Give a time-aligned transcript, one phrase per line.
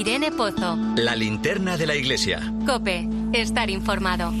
[0.00, 0.78] Irene Pozo.
[0.96, 2.40] La linterna de la iglesia.
[2.64, 4.32] Cope, estar informado.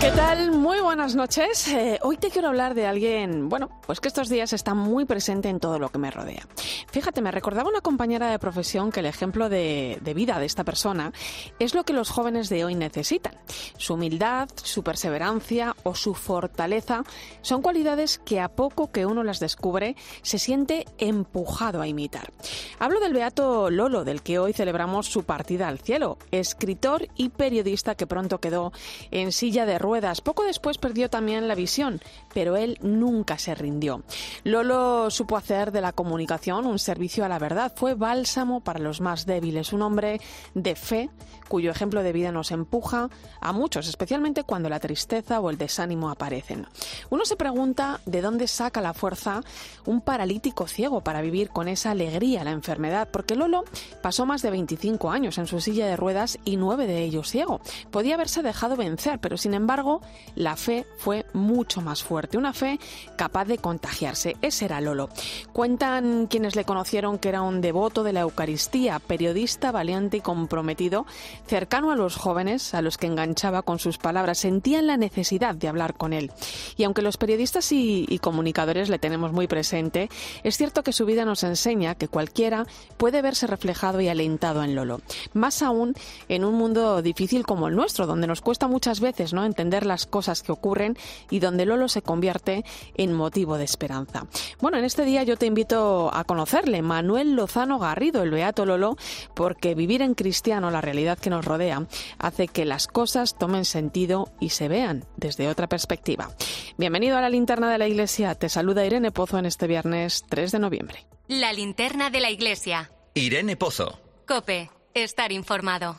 [0.00, 0.52] ¿Qué tal?
[0.52, 1.68] Muy buenas noches.
[1.68, 5.50] Eh, hoy te quiero hablar de alguien, bueno, pues que estos días está muy presente
[5.50, 6.46] en todo lo que me rodea.
[6.90, 11.12] Fíjate, me recordaba una compañera de profesión que el ejemplo de, vida de esta persona
[11.58, 13.34] es lo que los jóvenes de hoy necesitan.
[13.76, 17.04] Su humildad, su perseverancia o su fortaleza
[17.42, 22.32] son cualidades que a poco que uno las descubre se siente empujado a imitar.
[22.78, 27.94] Hablo del beato Lolo, del que hoy celebramos su partida al cielo, escritor y periodista
[27.94, 28.72] que pronto quedó
[29.10, 32.00] en silla de ruedas poco después perdió también la visión,
[32.34, 34.02] pero él nunca se rindió.
[34.44, 37.70] Lolo supo hacer de la comunicación un servicio a la verdad.
[37.76, 40.22] Fue bálsamo para los más débiles, un hombre
[40.54, 41.10] de fe
[41.48, 43.08] cuyo ejemplo de vida nos empuja
[43.40, 46.66] a muchos, especialmente cuando la tristeza o el desánimo aparecen.
[47.10, 49.42] Uno se pregunta de dónde saca la fuerza
[49.86, 53.64] un paralítico ciego para vivir con esa alegría la enfermedad, porque Lolo
[54.02, 57.60] pasó más de 25 años en su silla de ruedas y nueve de ellos ciego.
[57.90, 60.00] Podía haberse dejado vencer, pero sin embargo
[60.34, 62.78] la fe fue mucho más fuerte, una fe
[63.16, 64.36] capaz de contagiarse.
[64.42, 65.08] Ese era Lolo.
[65.52, 71.06] Cuentan quienes le conocieron que era un devoto de la Eucaristía, periodista valiente y comprometido
[71.48, 75.68] cercano a los jóvenes, a los que enganchaba con sus palabras, sentían la necesidad de
[75.68, 76.30] hablar con él.
[76.76, 80.10] Y aunque los periodistas y, comunicadores le tenemos muy presente,
[80.42, 84.74] es cierto que su vida nos enseña que cualquiera puede verse reflejado y alentado en
[84.74, 85.00] Lolo.
[85.32, 85.94] Más aún
[86.28, 90.06] en un mundo difícil como el nuestro, donde nos cuesta muchas veces no entender las
[90.06, 90.96] cosas que ocurren
[91.30, 94.26] y donde Lolo se convierte en motivo de esperanza.
[94.60, 98.96] Bueno, en este día yo te invito a conocerle, Manuel Lozano Garrido, el Beato Lolo,
[99.34, 101.86] porque vivir en cristiano, la realidad que nos rodea,
[102.18, 106.30] hace que las cosas tomen sentido y se vean desde otra perspectiva.
[106.76, 108.34] Bienvenido a la linterna de la iglesia.
[108.34, 111.06] Te saluda Irene Pozo en este viernes 3 de noviembre.
[111.28, 112.90] La linterna de la iglesia.
[113.14, 113.98] Irene Pozo.
[114.26, 115.96] Cope, estar informado.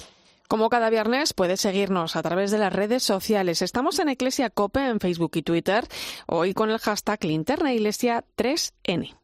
[0.50, 3.62] Como cada viernes, puedes seguirnos a través de las redes sociales.
[3.62, 5.88] Estamos en Iglesia Cope en Facebook y Twitter,
[6.26, 9.16] hoy con el hashtag Linterna Iglesia 3N.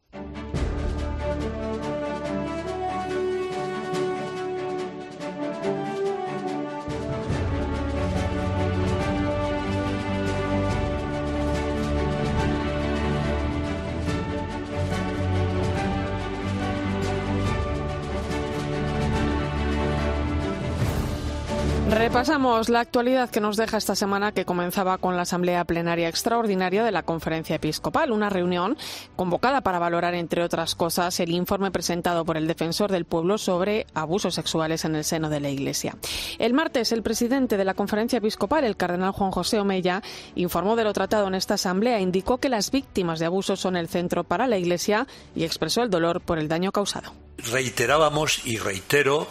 [21.89, 26.83] Repasamos la actualidad que nos deja esta semana que comenzaba con la Asamblea Plenaria Extraordinaria
[26.83, 28.75] de la Conferencia Episcopal, una reunión
[29.15, 33.85] convocada para valorar, entre otras cosas, el informe presentado por el Defensor del Pueblo sobre
[33.93, 35.95] abusos sexuales en el seno de la Iglesia.
[36.39, 40.01] El martes, el presidente de la Conferencia Episcopal, el cardenal Juan José Omeya,
[40.33, 43.89] informó de lo tratado en esta Asamblea, indicó que las víctimas de abusos son el
[43.89, 47.13] centro para la Iglesia y expresó el dolor por el daño causado.
[47.37, 49.27] Reiterábamos y reitero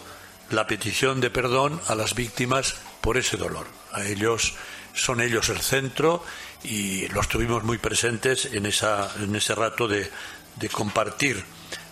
[0.51, 3.67] la petición de perdón a las víctimas por ese dolor.
[3.93, 4.55] A ellos
[4.95, 6.25] son ellos el centro
[6.63, 10.11] y los tuvimos muy presentes en, esa, en ese rato de,
[10.57, 11.45] de compartir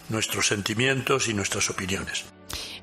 [0.09, 2.25] nuestros sentimientos y nuestras opiniones.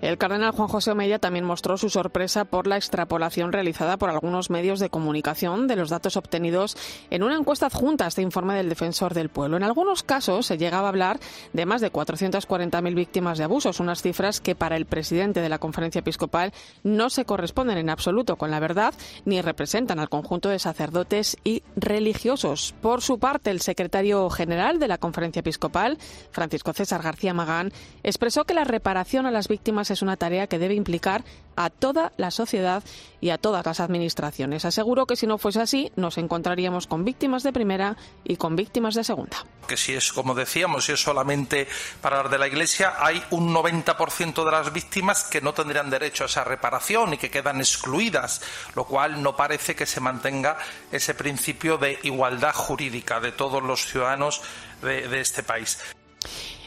[0.01, 4.49] El cardenal Juan José Omeya también mostró su sorpresa por la extrapolación realizada por algunos
[4.49, 6.77] medios de comunicación de los datos obtenidos
[7.09, 9.57] en una encuesta adjunta a este informe del Defensor del Pueblo.
[9.57, 11.19] En algunos casos se llegaba a hablar
[11.51, 15.59] de más de 440.000 víctimas de abusos, unas cifras que para el presidente de la
[15.59, 18.93] Conferencia Episcopal no se corresponden en absoluto con la verdad
[19.25, 22.73] ni representan al conjunto de sacerdotes y religiosos.
[22.81, 25.97] Por su parte, el secretario general de la Conferencia Episcopal,
[26.31, 27.73] Francisco César García Magán,
[28.03, 31.23] expresó que la reparación a las víctimas es una tarea que debe implicar
[31.55, 32.83] a toda la sociedad
[33.19, 34.63] y a todas las administraciones.
[34.63, 38.95] Aseguro que si no fuese así, nos encontraríamos con víctimas de primera y con víctimas
[38.95, 39.45] de segunda.
[39.67, 41.67] Que si es, como decíamos, si es solamente
[42.01, 46.23] para hablar de la Iglesia, hay un 90% de las víctimas que no tendrían derecho
[46.23, 48.41] a esa reparación y que quedan excluidas,
[48.75, 50.57] lo cual no parece que se mantenga
[50.93, 54.41] ese principio de igualdad jurídica de todos los ciudadanos
[54.81, 55.77] de, de este país.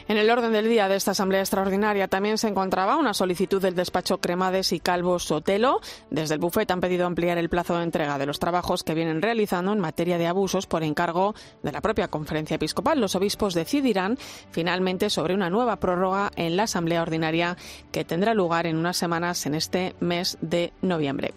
[0.07, 3.75] En el orden del día de esta Asamblea Extraordinaria también se encontraba una solicitud del
[3.75, 5.79] despacho Cremades y Calvo Sotelo.
[6.09, 9.21] Desde el bufet han pedido ampliar el plazo de entrega de los trabajos que vienen
[9.21, 12.99] realizando en materia de abusos por encargo de la propia Conferencia Episcopal.
[12.99, 14.17] Los obispos decidirán
[14.51, 17.55] finalmente sobre una nueva prórroga en la Asamblea Ordinaria
[17.91, 21.33] que tendrá lugar en unas semanas en este mes de noviembre.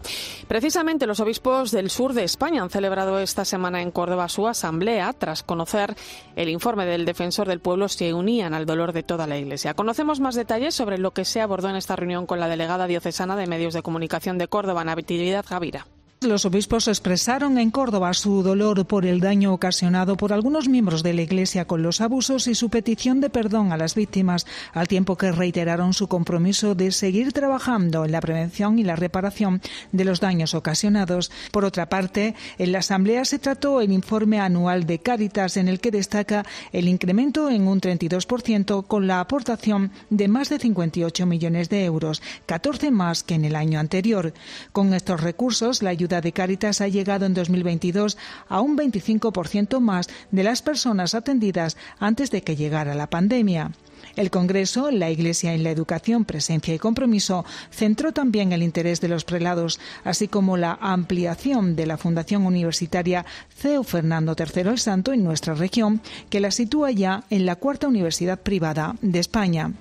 [0.48, 5.12] Precisamente los obispos del sur de España han celebrado esta semana en Córdoba su asamblea
[5.12, 5.94] tras conocer
[6.34, 9.74] el informe del defensor del pueblo se unían al dolor de toda la Iglesia.
[9.74, 13.36] Conocemos más detalles sobre lo que se abordó en esta reunión con la delegada diocesana
[13.36, 15.86] de Medios de Comunicación de Córdoba, Natividad Gavira.
[16.22, 21.12] Los obispos expresaron en Córdoba su dolor por el daño ocasionado por algunos miembros de
[21.12, 25.16] la Iglesia con los abusos y su petición de perdón a las víctimas, al tiempo
[25.16, 29.60] que reiteraron su compromiso de seguir trabajando en la prevención y la reparación
[29.92, 31.30] de los daños ocasionados.
[31.52, 35.80] Por otra parte, en la Asamblea se trató el informe anual de Cáritas en el
[35.80, 41.68] que destaca el incremento en un 32% con la aportación de más de 58 millones
[41.68, 44.32] de euros, 14 más que en el año anterior.
[44.72, 48.16] Con estos recursos, la ayuda de Cáritas ha llegado en 2022
[48.48, 53.72] a un 25% más de las personas atendidas antes de que llegara la pandemia.
[54.14, 59.08] El Congreso, la Iglesia en la educación, presencia y compromiso centró también el interés de
[59.08, 65.12] los prelados, así como la ampliación de la Fundación Universitaria CEU Fernando III el Santo
[65.12, 66.00] en nuestra región,
[66.30, 69.72] que la sitúa ya en la cuarta universidad privada de España.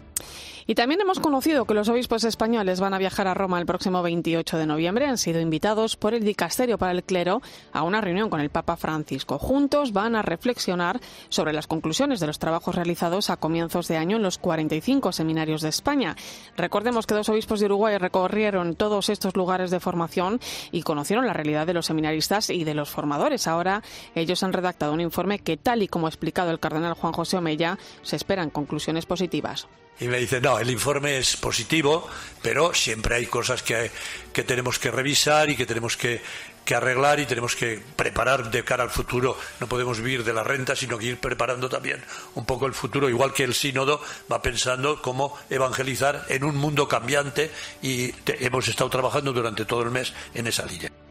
[0.67, 4.01] Y también hemos conocido que los obispos españoles van a viajar a Roma el próximo
[4.01, 5.05] 28 de noviembre.
[5.05, 8.75] Han sido invitados por el Dicasterio para el Clero a una reunión con el Papa
[8.75, 9.37] Francisco.
[9.37, 14.17] Juntos van a reflexionar sobre las conclusiones de los trabajos realizados a comienzos de año
[14.17, 16.15] en los 45 seminarios de España.
[16.57, 20.39] Recordemos que dos obispos de Uruguay recorrieron todos estos lugares de formación
[20.71, 23.45] y conocieron la realidad de los seminaristas y de los formadores.
[23.45, 23.83] Ahora
[24.15, 27.37] ellos han redactado un informe que, tal y como ha explicado el cardenal Juan José
[27.37, 29.67] Omeya, se esperan conclusiones positivas.
[29.99, 32.07] Y me dice, no, el informe es positivo,
[32.41, 33.89] pero siempre hay cosas que,
[34.33, 36.21] que tenemos que revisar y que tenemos que,
[36.65, 39.37] que, arreglar y tenemos que preparar de cara al futuro.
[39.61, 42.03] No podemos vivir de la renta, sino que ir preparando también
[42.35, 46.89] un poco el futuro, igual que el sínodo va pensando cómo evangelizar en un mundo
[46.89, 47.49] cambiante
[47.81, 51.04] y hemos estado trabajando durante todo el mes en esa línea.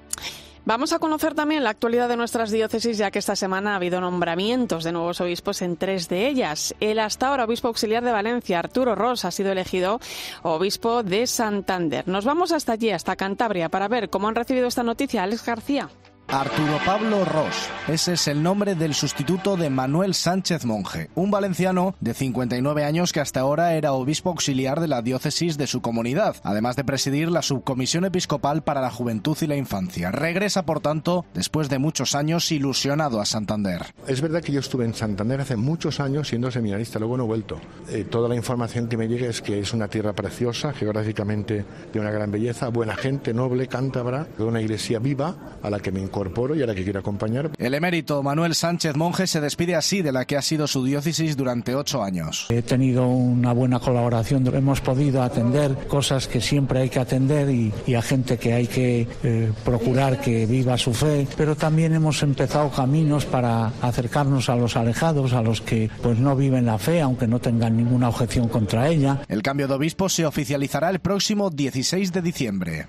[0.66, 4.00] Vamos a conocer también la actualidad de nuestras diócesis, ya que esta semana ha habido
[4.00, 6.75] nombramientos de nuevos obispos en tres de ellas.
[6.81, 10.00] El hasta ahora obispo auxiliar de Valencia, Arturo Ross, ha sido elegido
[10.43, 12.08] obispo de Santander.
[12.08, 15.22] Nos vamos hasta allí, hasta Cantabria, para ver cómo han recibido esta noticia.
[15.22, 15.90] Alex García.
[16.29, 17.69] Arturo Pablo Ross.
[17.87, 23.12] Ese es el nombre del sustituto de Manuel Sánchez Monje, un valenciano de 59 años
[23.12, 27.31] que hasta ahora era obispo auxiliar de la diócesis de su comunidad, además de presidir
[27.31, 30.11] la subcomisión episcopal para la juventud y la infancia.
[30.11, 33.94] Regresa, por tanto, después de muchos años ilusionado a Santander.
[34.06, 37.29] Es verdad que yo estuve en Santander hace muchos años siendo seminarista, luego no he
[37.29, 37.61] vuelto.
[37.91, 42.00] Eh, toda la información que me llega es que es una tierra preciosa, geográficamente de
[42.00, 46.55] una gran belleza, buena gente, noble, cántabra, una iglesia viva a la que me incorporo
[46.55, 47.50] y a la que quiero acompañar.
[47.58, 51.37] El emérito Manuel Sánchez Monje se despide así de la que ha sido su diócesis
[51.37, 52.46] durante ocho años.
[52.50, 57.72] He tenido una buena colaboración, hemos podido atender cosas que siempre hay que atender y,
[57.87, 62.22] y a gente que hay que eh, procurar que viva su fe, pero también hemos
[62.22, 67.00] empezado caminos para acercarnos a los alejados, a los que pues no viven la fe,
[67.00, 69.22] aunque no tengan ninguna objeción contra ella.
[69.28, 72.87] El cambio de obispo se oficializará el próximo 16 de diciembre.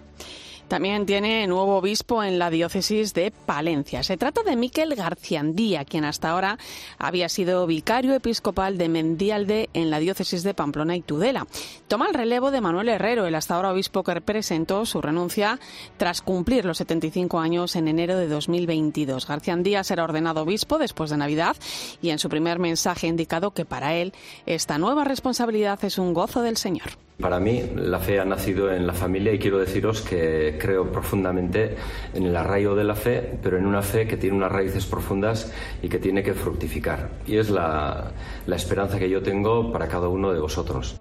[0.67, 4.01] También tiene nuevo obispo en la diócesis de Palencia.
[4.01, 6.57] Se trata de Miquel Garciandía, quien hasta ahora
[6.97, 11.45] había sido vicario episcopal de Mendialde en la diócesis de Pamplona y Tudela.
[11.87, 15.59] Toma el relevo de Manuel Herrero, el hasta ahora obispo que presentó su renuncia
[15.97, 19.27] tras cumplir los 75 años en enero de 2022.
[19.27, 21.55] Garciandía será ordenado obispo después de Navidad
[22.01, 24.13] y en su primer mensaje ha indicado que para él
[24.47, 27.04] esta nueva responsabilidad es un gozo del Señor.
[27.19, 31.77] Para mí la fe ha nacido en la familia y quiero deciros que creo profundamente
[32.13, 35.51] en el arraigo de la fe, pero en una fe que tiene unas raíces profundas
[35.81, 37.11] y que tiene que fructificar.
[37.25, 38.11] Y es la,
[38.47, 40.99] esperanza que yo tengo para cada uno de vosotros.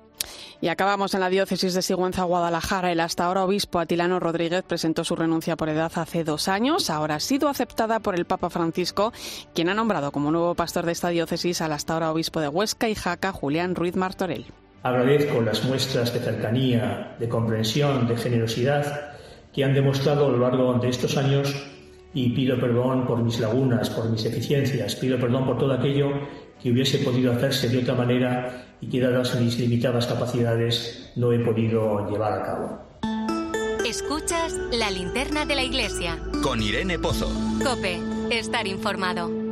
[0.60, 2.92] Y acabamos en la diócesis de Sigüenza, Guadalajara.
[2.92, 6.90] El hasta ahora obispo Atilano Rodríguez presentó su renuncia por edad hace dos años.
[6.90, 9.12] Ahora ha sido aceptada por el Papa Francisco,
[9.52, 12.88] quien ha nombrado como nuevo pastor de esta diócesis al hasta ahora obispo de Huesca
[12.88, 14.46] y Jaca, Julián Ruiz Martorell.
[14.84, 19.12] Agradezco las muestras de cercanía, de comprensión, de generosidad
[19.50, 21.54] que han demostrado a lo largo de estos años
[22.12, 26.10] y pido perdón por mis lagunas, por mis eficiencias, pido perdón por todo aquello
[26.62, 31.38] que hubiese podido hacerse de otra manera y que dadas mis limitadas capacidades no he
[31.38, 32.78] podido llevar a cabo.
[33.88, 36.18] Escuchas la linterna de la iglesia.
[36.42, 37.30] Con Irene Pozo.
[37.64, 38.00] Cope,
[38.30, 39.43] estar informado.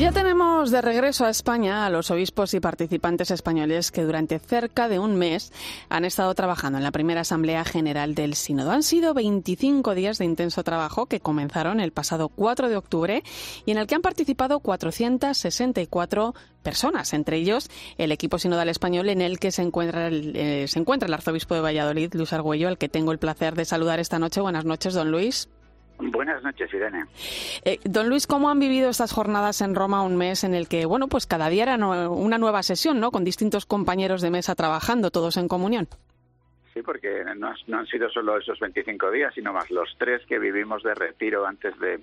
[0.00, 4.88] Ya tenemos de regreso a España a los obispos y participantes españoles que durante cerca
[4.88, 5.52] de un mes
[5.90, 8.70] han estado trabajando en la primera Asamblea General del Sínodo.
[8.70, 13.22] Han sido 25 días de intenso trabajo que comenzaron el pasado 4 de octubre
[13.66, 19.20] y en el que han participado 464 personas, entre ellos el equipo sinodal español en
[19.20, 22.78] el que se encuentra el, eh, se encuentra el arzobispo de Valladolid, Luis Argüello, al
[22.78, 24.40] que tengo el placer de saludar esta noche.
[24.40, 25.50] Buenas noches, don Luis.
[26.00, 27.04] Buenas noches, Irene.
[27.64, 30.86] Eh, don Luis, ¿cómo han vivido estas jornadas en Roma un mes en el que,
[30.86, 33.10] bueno, pues cada día era una nueva sesión, ¿no?
[33.10, 35.88] Con distintos compañeros de mesa trabajando, todos en comunión.
[36.72, 40.82] Sí, porque no, han sido solo esos 25 días, sino más los tres que vivimos
[40.82, 42.00] de retiro antes de,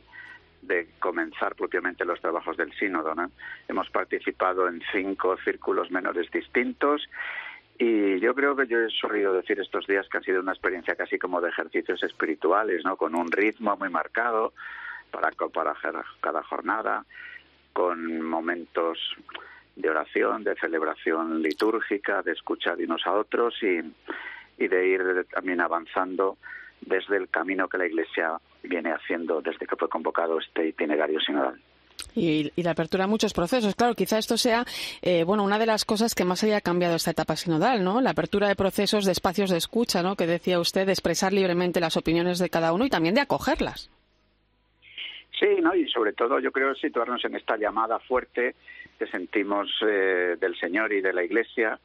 [0.62, 3.16] de comenzar propiamente los trabajos del sínodo.
[3.16, 3.32] ¿no?
[3.68, 7.08] Hemos participado en cinco círculos menores distintos
[7.80, 10.96] y yo creo que yo he solido decir estos días que ha sido una experiencia
[10.96, 12.98] casi como de ejercicios espirituales, ¿no?
[12.98, 14.54] Con un ritmo muy marcado
[15.12, 15.76] para, para
[16.20, 17.06] cada jornada,
[17.74, 18.98] con momentos
[19.76, 23.80] de oración, de celebración litúrgica, de escuchar unos a otros y,
[24.58, 26.38] y de ir también avanzando
[26.82, 31.62] desde el camino que la Iglesia viene haciendo desde que fue convocado este itinerario sinodal
[32.16, 33.75] y, la apertura a muchos procesos.
[33.75, 34.66] Claro, quizá esto sea
[35.01, 38.01] eh, bueno una de las cosas que más haya cambiado esta etapa sinodal, ¿no?
[38.01, 40.16] La apertura de procesos, de espacios de escucha, ¿no?
[40.16, 43.89] Que decía usted, de expresar libremente las opiniones de cada uno y también de acogerlas.
[45.39, 45.75] Sí, ¿no?
[45.75, 48.56] y sobre todo yo creo situarnos en esta llamada fuerte
[48.98, 51.80] que sentimos eh, del Señor y de la Iglesia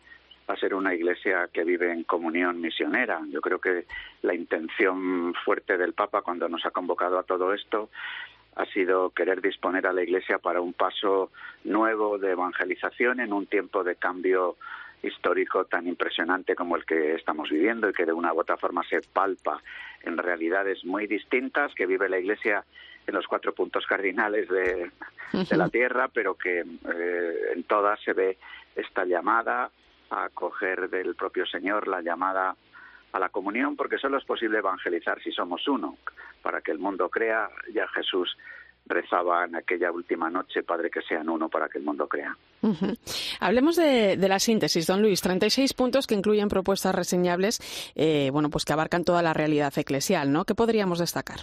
[0.46, 3.20] a ser una iglesia que vive en comunión misionera.
[3.30, 3.84] Yo creo que
[4.22, 7.90] la intención fuerte del Papa cuando nos ha convocado a todo esto
[8.56, 11.30] ha sido querer disponer a la Iglesia para un paso
[11.64, 14.56] nuevo de evangelización en un tiempo de cambio
[15.02, 18.82] histórico tan impresionante como el que estamos viviendo y que de una u otra forma
[18.84, 19.60] se palpa
[20.02, 22.64] en realidades muy distintas que vive la Iglesia
[23.06, 24.90] en los cuatro puntos cardinales de,
[25.56, 28.38] la tierra, pero que eh, en todas se ve
[28.76, 29.70] esta llamada
[30.10, 32.54] a acoger del propio Señor, la llamada
[33.12, 35.98] a la comunión, porque solo es posible evangelizar si somos uno.
[36.42, 38.36] Para que el mundo crea, ya Jesús
[38.86, 42.36] rezaba en aquella última noche, Padre, que sean uno para que el mundo crea.
[43.40, 45.20] Hablemos de, la síntesis, don Luis.
[45.20, 47.60] 36 puntos que incluyen propuestas reseñables,
[47.94, 50.44] eh, bueno, pues que abarcan toda la realidad eclesial, ¿no?
[50.44, 51.40] ¿Qué podríamos destacar?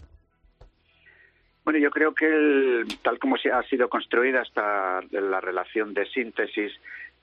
[1.64, 6.72] Bueno, yo creo que tal como se ha sido construida hasta la relación de síntesis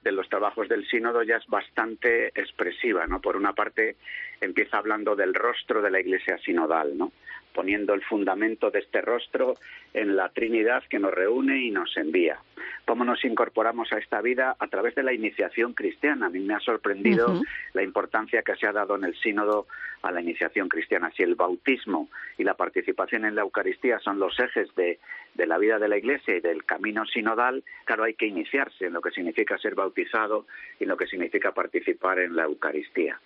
[0.07, 3.21] de los trabajos del sínodo ya es bastante expresiva, ¿no?
[3.21, 3.97] Por una parte
[4.41, 7.11] empieza hablando del rostro de la Iglesia sinodal, ¿no?
[7.53, 9.55] poniendo el fundamento de este rostro
[9.95, 12.39] en la Trinidad que nos reúne y nos envía.
[12.85, 14.55] ¿Cómo nos incorporamos a esta vida?
[14.59, 16.27] A través de la iniciación cristiana.
[16.27, 17.41] A mí me ha sorprendido
[17.73, 19.67] la importancia que se ha dado en el sínodo
[20.03, 21.11] a la iniciación cristiana.
[21.17, 24.99] Si el bautismo y la participación en la Eucaristía son los ejes de,
[25.37, 28.93] de la vida de la Iglesia y del camino sinodal, claro, hay que iniciarse en
[28.93, 30.47] lo que significa ser bautizado
[30.81, 33.21] y en lo que significa participar en la Eucaristía.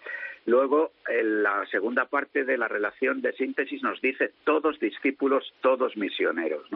[0.46, 5.96] Luego, en la segunda parte de la relación de síntesis nos dice todos discípulos, todos
[5.96, 6.66] misioneros.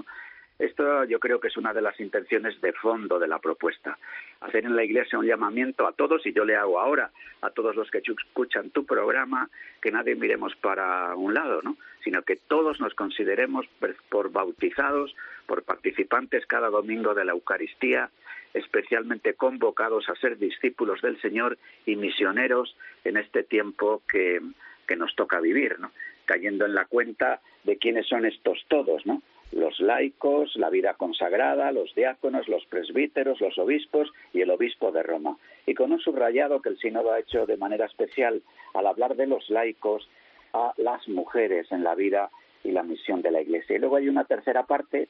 [0.59, 3.99] Esto yo creo que es una de las intenciones de fondo de la propuesta.
[4.41, 7.75] Hacer en la Iglesia un llamamiento a todos, y yo le hago ahora a todos
[7.75, 9.51] los que escuchan tu programa,
[9.83, 11.77] que nadie miremos para un lado, ¿no?
[12.05, 13.67] sino que todos nos consideremos
[14.09, 18.11] por bautizados, por participantes cada domingo de la Eucaristía,
[18.53, 24.41] especialmente convocados a ser discípulos del Señor y misioneros en este tiempo que,
[24.87, 25.91] que nos toca vivir, ¿no?
[26.27, 29.23] cayendo en la cuenta de quiénes son estos todos, ¿no?
[29.55, 35.03] Los laicos, la vida consagrada, los diáconos, los presbíteros, los obispos y el obispo de
[35.03, 35.37] Roma.
[35.65, 38.43] Y con un subrayado que el sínodo ha hecho de manera especial
[38.75, 40.09] al hablar de los laicos
[40.53, 42.31] a las mujeres en la vida
[42.65, 43.77] y la misión de la Iglesia.
[43.77, 45.09] Y luego hay una tercera parte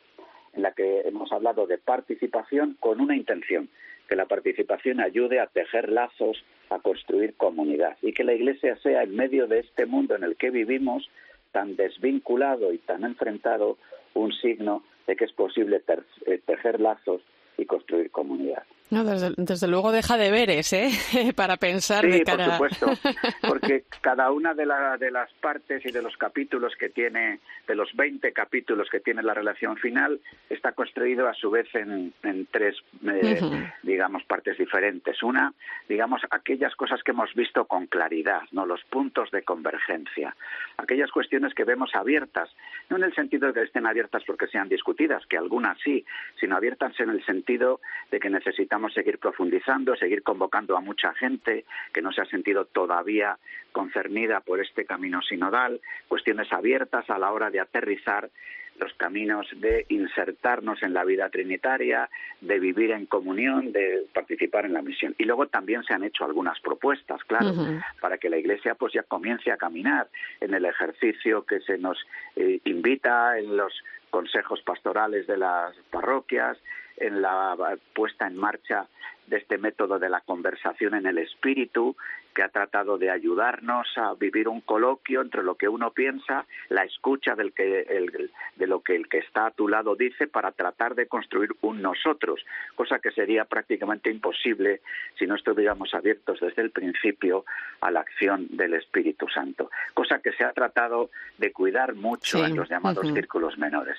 [0.52, 3.68] en la que hemos hablado de participación con una intención,
[4.08, 9.02] que la participación ayude a tejer lazos, a construir comunidad y que la Iglesia sea
[9.02, 11.08] en medio de este mundo en el que vivimos
[11.52, 13.78] tan desvinculado y tan enfrentado
[14.14, 15.83] un signo de que es posible
[16.26, 17.23] eh, tejer lazos
[17.56, 18.64] y construir comunidad.
[18.94, 20.90] No, desde, luego deja de veres, ¿eh?
[21.36, 22.86] Para pensar sí, por supuesto,
[23.48, 24.64] porque cada una de,
[25.00, 29.22] de las partes y de los capítulos que tiene, de los 20 capítulos que tiene
[29.22, 32.12] la relación final, está construido a su vez en,
[32.52, 33.40] tres, eh,
[33.82, 35.22] digamos, partes diferentes.
[35.24, 35.52] Una,
[35.88, 38.64] digamos, aquellas cosas que hemos visto con claridad, ¿no?
[38.64, 40.36] Los puntos de convergencia.
[40.76, 42.50] Aquellas cuestiones que vemos abiertas,
[42.88, 46.04] no en el sentido de que estén abiertas porque sean discutidas, que algunas sí,
[46.38, 51.64] sino abiertas en el sentido de que necesitamos seguir profundizando, seguir convocando a mucha gente
[51.92, 53.38] que no se ha sentido todavía
[53.72, 58.30] concernida por este camino sinodal, cuestiones abiertas a la hora de aterrizar
[58.78, 62.08] los caminos de insertarnos en la vida trinitaria,
[62.40, 65.14] de vivir en comunión, de participar en la misión.
[65.18, 67.52] Y luego también se han hecho algunas propuestas, claro,
[68.00, 70.08] para que la Iglesia pues ya comience a caminar
[70.40, 71.98] en el ejercicio que se nos
[72.36, 73.72] eh, invita en los
[74.10, 76.58] consejos pastorales de las parroquias,
[76.96, 78.86] en la puesta en marcha
[79.26, 81.96] de este método de la conversación en el espíritu,
[82.34, 86.82] que ha tratado de ayudarnos a vivir un coloquio entre lo que uno piensa, la
[86.82, 90.50] escucha del que, el, de lo que el que está a tu lado dice para
[90.50, 94.80] tratar de construir un nosotros, cosa que sería prácticamente imposible
[95.18, 97.44] si no estuviéramos abiertos desde el principio
[97.80, 102.56] a la acción del Espíritu Santo, cosa que se ha tratado de cuidar mucho en
[102.56, 103.96] los llamados círculos menores.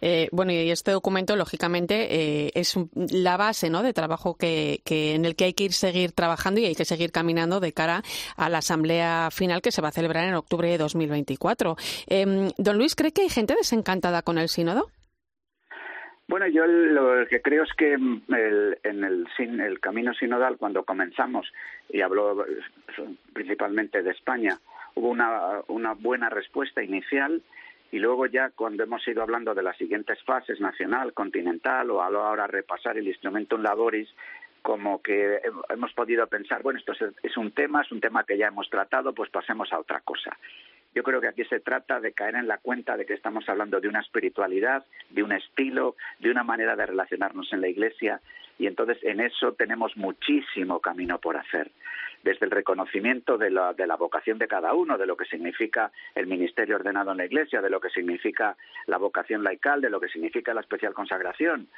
[0.00, 3.82] Eh, bueno, y este documento, lógicamente, eh, es la base ¿no?
[3.82, 7.12] de trabajo que, en el que hay que ir seguir trabajando y hay que seguir
[7.12, 8.02] caminando de cara
[8.36, 11.76] a la asamblea final que se va a celebrar en octubre de 2024.
[12.06, 14.90] Em, don Luis, ¿cree que hay gente desencantada con el sínodo?
[16.28, 21.50] Bueno, yo lo que creo es que el, en el, el camino sinodal, cuando comenzamos,
[21.88, 22.44] y hablo
[23.32, 24.58] principalmente de España,
[24.94, 27.42] hubo una, una buena respuesta inicial
[27.90, 32.46] y luego ya cuando hemos ido hablando de las siguientes fases, nacional, continental, o ahora
[32.46, 34.08] repasar el instrumento en laboris,
[34.62, 35.40] como que
[35.70, 36.92] hemos podido pensar, bueno, esto
[37.22, 40.36] es un tema, es un tema que ya hemos tratado, pues pasemos a otra cosa.
[40.94, 43.80] Yo creo que aquí se trata de caer en la cuenta de que estamos hablando
[43.80, 48.20] de una espiritualidad, de un estilo, de una manera de relacionarnos en la Iglesia
[48.58, 51.70] y entonces en eso tenemos muchísimo camino por hacer.
[52.22, 55.92] Desde el reconocimiento de la, de la vocación de cada uno, de lo que significa
[56.16, 60.00] el ministerio ordenado en la Iglesia, de lo que significa la vocación laical, de lo
[60.00, 61.68] que significa la especial consagración,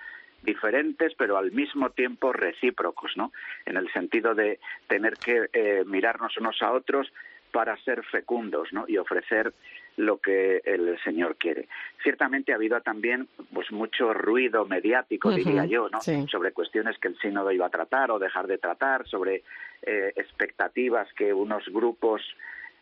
[0.42, 3.32] diferentes pero al mismo tiempo recíprocos, ¿no?
[3.66, 4.58] En el sentido de
[4.88, 7.12] tener que eh, mirarnos unos a otros
[7.52, 8.87] para ser fecundos, ¿no?
[8.88, 9.52] Y ofrecer
[9.97, 11.68] lo que el Señor quiere.
[12.02, 16.00] Ciertamente ha habido también pues mucho ruido mediático, diría yo, ¿no?
[16.00, 19.42] Sobre cuestiones que el sínodo iba a tratar o dejar de tratar, sobre
[19.82, 22.23] eh, expectativas que unos grupos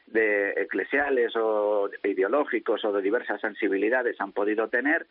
[0.06, 5.06] de eclesiales o ideológicos o de diversas sensibilidades han podido tener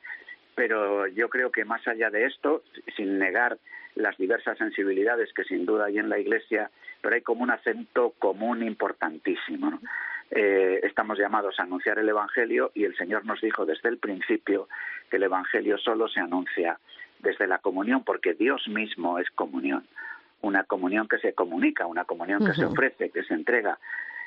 [0.58, 2.63] pero yo creo que más allá de esto,
[2.96, 3.60] sin negar
[3.94, 8.16] las diversas sensibilidades que sin duda hay en la Iglesia, pero hay como un acento
[8.18, 9.80] común importantísimo.
[10.31, 14.67] Eh, estamos llamados a anunciar el Evangelio y el Señor nos dijo desde el principio
[15.10, 16.80] que el Evangelio solo se anuncia
[17.19, 19.86] desde la comunión, porque Dios mismo es comunión,
[20.41, 23.80] una comunión que se comunica, una comunión que se ofrece, que se entrega.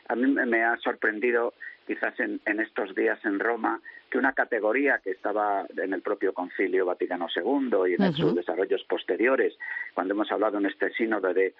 [0.08, 1.52] A mí me ha sorprendido
[1.86, 6.86] quizás en, estos días en Roma, que una categoría que estaba en el propio Concilio
[6.86, 9.56] Vaticano II y en sus desarrollos posteriores,
[9.94, 11.54] cuando hemos hablado en este sínodo de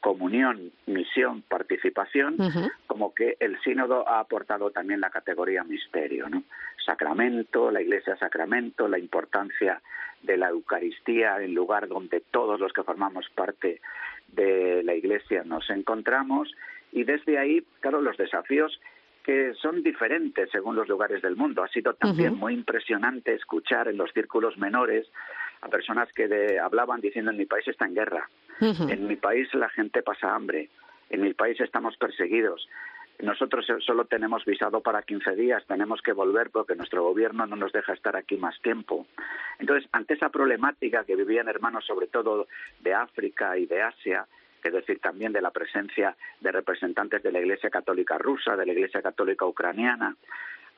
[0.00, 2.36] comunión, misión, participación,
[2.86, 6.44] como que el sínodo ha aportado también la categoría misterio, ¿no?
[6.84, 9.82] Sacramento, la Iglesia Sacramento, la importancia
[10.22, 13.80] de la Eucaristía en lugar donde todos los que formamos parte
[14.28, 16.54] de la Iglesia nos encontramos
[16.92, 18.80] y desde ahí, claro, los desafíos
[19.24, 21.64] que son diferentes según los lugares del mundo.
[21.64, 25.08] Ha sido también muy impresionante escuchar en los círculos menores
[25.60, 28.28] a personas que hablaban diciendo en mi país está en guerra,
[28.60, 30.68] en mi país la gente pasa hambre,
[31.10, 32.68] en mi país estamos perseguidos.
[33.18, 37.72] Nosotros solo tenemos visado para 15 días, tenemos que volver porque nuestro gobierno no nos
[37.72, 39.06] deja estar aquí más tiempo.
[39.58, 42.46] Entonces, ante esa problemática que vivían hermanos sobre todo
[42.80, 44.26] de África y de Asia,
[44.62, 48.72] es decir, también de la presencia de representantes de la Iglesia Católica rusa, de la
[48.72, 50.14] Iglesia Católica ucraniana,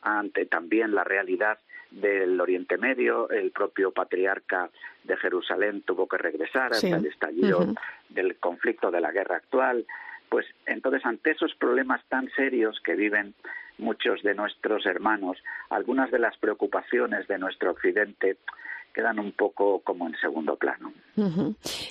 [0.03, 1.59] ante también la realidad
[1.91, 4.71] del Oriente Medio, el propio patriarca
[5.05, 7.75] de Jerusalén tuvo que regresar hasta el estallido
[8.09, 9.87] del conflicto de la guerra actual.
[10.29, 13.35] Pues entonces, ante esos problemas tan serios que viven
[13.79, 15.39] muchos de nuestros hermanos,
[15.71, 18.37] algunas de las preocupaciones de nuestro Occidente
[18.93, 20.93] quedan un poco como en segundo plano.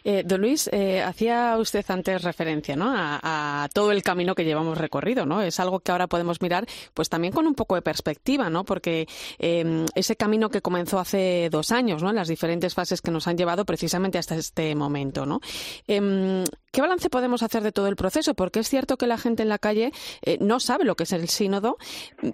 [0.03, 2.93] Eh, don Luis, eh, hacía usted antes referencia ¿no?
[2.95, 5.41] a, todo el camino que llevamos recorrido, ¿no?
[5.41, 8.63] Es algo que ahora podemos mirar, pues también con un poco de perspectiva, ¿no?
[8.63, 9.07] Porque
[9.39, 12.11] em, ese camino que comenzó hace dos años, ¿no?
[12.13, 15.41] Las diferentes fases que nos han llevado precisamente hasta este momento, ¿no?
[15.87, 18.35] Em, ¿Qué balance podemos hacer de todo el proceso?
[18.35, 21.11] Porque es cierto que la gente en la calle eh, no sabe lo que es
[21.11, 21.77] el sínodo,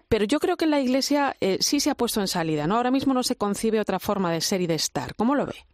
[0.09, 2.75] pero yo creo que la Iglesia sí se ha puesto en salida, ¿no?
[2.75, 5.15] Ahora mismo no se concibe otra forma de ser y de estar.
[5.15, 5.72] ¿Cómo lo ve?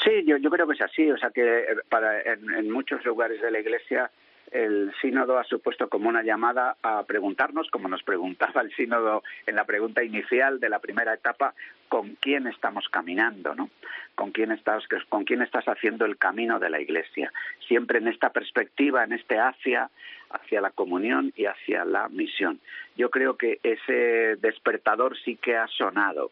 [0.00, 1.10] Sí, yo, yo creo que es así.
[1.10, 4.10] O sea, que eh, para, en, muchos lugares de la Iglesia
[4.50, 9.56] el sínodo ha supuesto como una llamada a preguntarnos, como nos preguntaba el sínodo en
[9.56, 11.54] la pregunta inicial de la primera etapa,
[11.88, 13.70] con quién estamos caminando, ¿no?
[14.14, 17.32] Con quién estás, con quién estás haciendo el camino de la Iglesia.
[17.66, 19.88] Siempre en esta perspectiva, en este hacia,
[20.30, 22.60] hacia la comunión y hacia la misión.
[22.94, 26.30] Yo creo que ese despertador sí que ha sonado.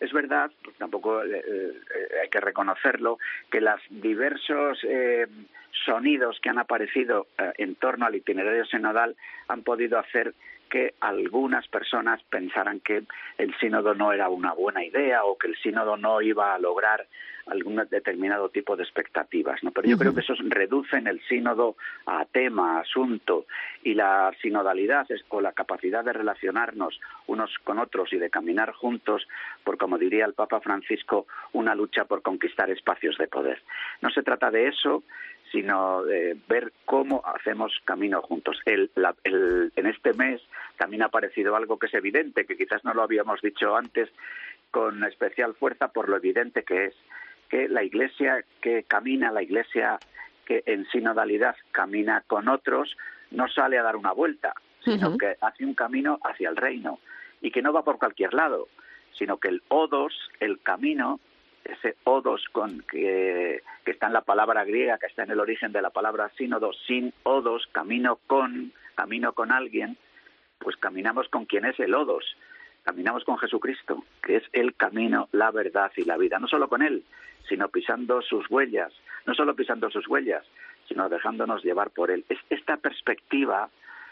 [0.00, 1.72] Es verdad, pues tampoco eh, eh,
[2.22, 3.18] hay que reconocerlo,
[3.50, 5.26] que los diversos eh,
[5.84, 7.26] sonidos que han aparecido
[7.58, 9.14] en torno al itinerario sinodal
[9.48, 10.34] han podido hacer
[10.70, 13.02] que algunas personas pensaran que
[13.36, 17.06] el sínodo no era una buena idea o que el sínodo no iba a lograr
[17.46, 19.72] algún determinado tipo de expectativas, ¿no?
[19.72, 23.46] Pero yo creo que eso reducen el sínodo a tema, a asunto,
[23.82, 28.72] y la sinodalidad es, o la capacidad de relacionarnos unos con otros y de caminar
[28.72, 29.26] juntos,
[29.64, 33.62] por como diría el Papa Francisco, una lucha por conquistar espacios de poder.
[34.00, 35.02] No se trata de eso,
[35.50, 38.60] sino de ver cómo hacemos camino juntos.
[38.64, 40.40] en este mes
[40.76, 44.08] también ha aparecido algo que es evidente, que quizás no lo habíamos dicho antes
[44.70, 46.94] con especial fuerza por lo evidente que es,
[47.48, 49.98] que la iglesia que camina, la iglesia
[50.44, 52.96] que en sinodalidad camina con otros,
[53.30, 56.98] no sale a dar una vuelta, sino que hace un camino hacia el reino
[57.40, 58.68] y que no va por cualquier lado,
[59.12, 61.20] sino que el odos, el camino,
[61.72, 65.72] ese odos con que, que, está en la palabra griega, que está en el origen
[65.72, 69.96] de la palabra sínodo, sin odos, camino con, camino con alguien,
[70.58, 72.36] pues caminamos con quien es el odos,
[72.82, 76.82] caminamos con Jesucristo, que es el camino, la verdad y la vida, no solo con
[76.82, 77.04] Él,
[77.48, 78.92] sino pisando sus huellas,
[79.26, 80.46] no solo pisando sus huellas,
[80.88, 82.24] sino dejándonos llevar por Él.
[82.28, 83.70] Es esta perspectiva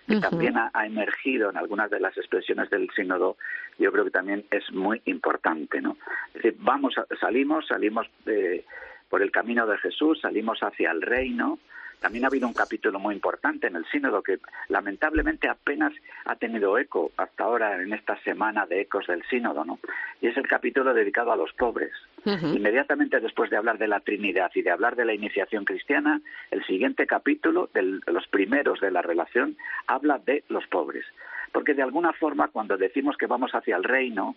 [0.08, 3.36] que también ha, emergido en algunas de las expresiones del sínodo,
[3.78, 5.96] yo creo que también es muy importante, ¿no?
[6.28, 8.64] Es decir, vamos, salimos, salimos de,
[9.08, 11.58] por el camino de Jesús, salimos hacia el reino,
[12.00, 15.92] también ha habido un capítulo muy importante en el sínodo que lamentablemente apenas
[16.24, 19.78] ha tenido eco hasta ahora en esta semana de ecos del sínodo, ¿no?
[20.20, 21.92] Y es el capítulo dedicado a los pobres.
[22.24, 26.64] Inmediatamente después de hablar de la Trinidad y de hablar de la iniciación cristiana, el
[26.66, 29.56] siguiente capítulo, de los primeros de la relación,
[29.86, 31.06] habla de los pobres.
[31.52, 34.36] Porque de alguna forma cuando decimos que vamos hacia el reino,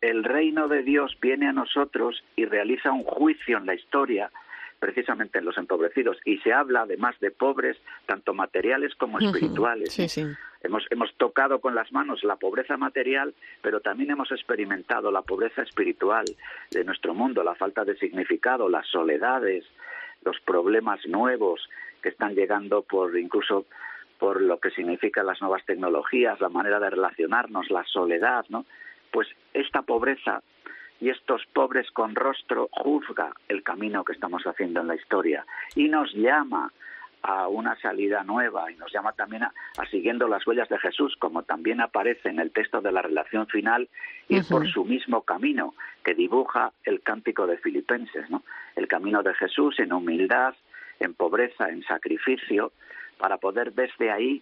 [0.00, 4.30] el reino de Dios viene a nosotros y realiza un juicio en la historia
[4.82, 9.96] precisamente en los empobrecidos y se habla además de pobres tanto materiales como espirituales.
[10.60, 15.62] Hemos, hemos tocado con las manos la pobreza material, pero también hemos experimentado la pobreza
[15.62, 16.24] espiritual
[16.72, 19.64] de nuestro mundo, la falta de significado, las soledades,
[20.24, 21.60] los problemas nuevos
[22.02, 23.66] que están llegando por incluso
[24.18, 28.66] por lo que significan las nuevas tecnologías, la manera de relacionarnos, la soledad, ¿no?
[29.12, 30.42] Pues esta pobreza
[31.02, 35.88] y estos pobres con rostro juzga el camino que estamos haciendo en la historia y
[35.88, 36.72] nos llama
[37.22, 39.52] a una salida nueva y nos llama también a,
[39.90, 43.88] siguiendo las huellas de Jesús, como también aparece en el texto de la relación final,
[44.28, 48.44] ir por su mismo camino que dibuja el cántico de Filipenses, ¿no?
[48.76, 50.54] El camino de Jesús en humildad,
[51.00, 52.70] en pobreza, en sacrificio,
[53.18, 54.40] para poder desde ahí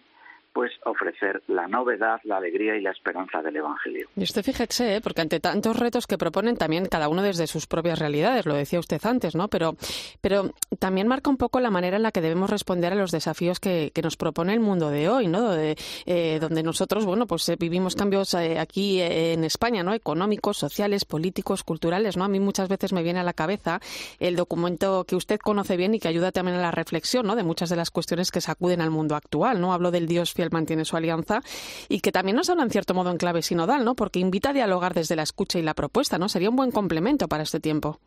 [0.53, 4.07] pues ofrecer la novedad, la alegría y la esperanza del Evangelio.
[4.15, 5.01] Y usted fíjese, ¿eh?
[5.01, 8.79] porque ante tantos retos que proponen también cada uno desde sus propias realidades, lo decía
[8.79, 9.47] usted antes, ¿no?
[9.47, 9.75] Pero,
[10.19, 10.51] pero
[10.81, 13.91] también marca un poco la manera en la que debemos responder a los desafíos que,
[14.01, 15.51] nos propone el mundo de hoy, ¿no?
[15.51, 19.93] De, eh, donde nosotros, bueno, pues eh, vivimos cambios aquí en España, ¿no?
[19.93, 22.23] Económicos, sociales, políticos, culturales, ¿no?
[22.23, 23.79] A mí muchas veces me viene a la cabeza
[24.19, 27.35] el documento que usted conoce bien y que ayuda también a la reflexión, ¿no?
[27.35, 29.73] De muchas de las cuestiones que sacuden al mundo actual, ¿no?
[29.73, 31.41] Hablo del Dios él mantiene su alianza
[31.87, 33.95] y que también nos habla en cierto modo en clave sinodal, ¿no?
[33.95, 36.29] Porque invita a dialogar desde la escucha y la propuesta, ¿no?
[36.29, 37.99] Sería un buen complemento para este tiempo.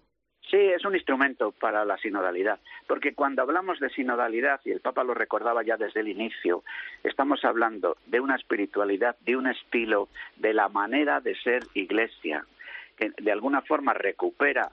[0.54, 5.02] Sí, es un instrumento para la sinodalidad, porque cuando hablamos de sinodalidad, y el Papa
[5.02, 6.62] lo recordaba ya desde el inicio,
[7.02, 12.46] estamos hablando de una espiritualidad, de un estilo, de la manera de ser iglesia,
[12.96, 14.70] que de alguna forma recupera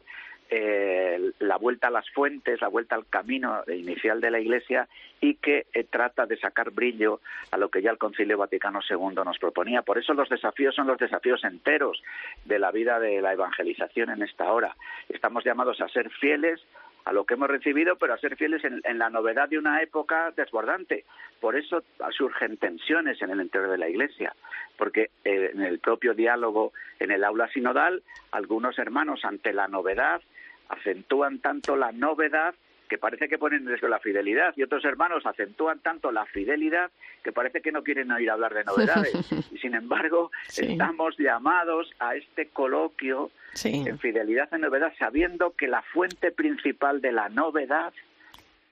[0.53, 4.89] eh, la vuelta a las fuentes, la vuelta al camino inicial de la Iglesia
[5.21, 9.15] y que eh, trata de sacar brillo a lo que ya el Concilio Vaticano II
[9.23, 9.81] nos proponía.
[9.81, 12.03] Por eso los desafíos son los desafíos enteros
[12.43, 14.75] de la vida de la evangelización en esta hora.
[15.07, 16.59] Estamos llamados a ser fieles
[17.05, 20.33] a lo que hemos recibido, pero a ser fieles en, la novedad de una época
[20.35, 21.05] desbordante.
[21.39, 24.35] Por eso surgen tensiones en el interior de la Iglesia,
[24.77, 30.21] porque eh, en el propio diálogo en el aula sinodal, algunos hermanos ante la novedad
[30.71, 32.55] acentúan tanto la novedad
[32.87, 36.91] que parece que ponen en riesgo la fidelidad y otros hermanos acentúan tanto la fidelidad
[37.23, 39.13] que parece que no quieren oír hablar de novedades.
[39.51, 43.31] Y sin embargo, estamos llamados a este coloquio
[43.63, 47.93] en fidelidad en novedad, sabiendo que la fuente principal de la novedad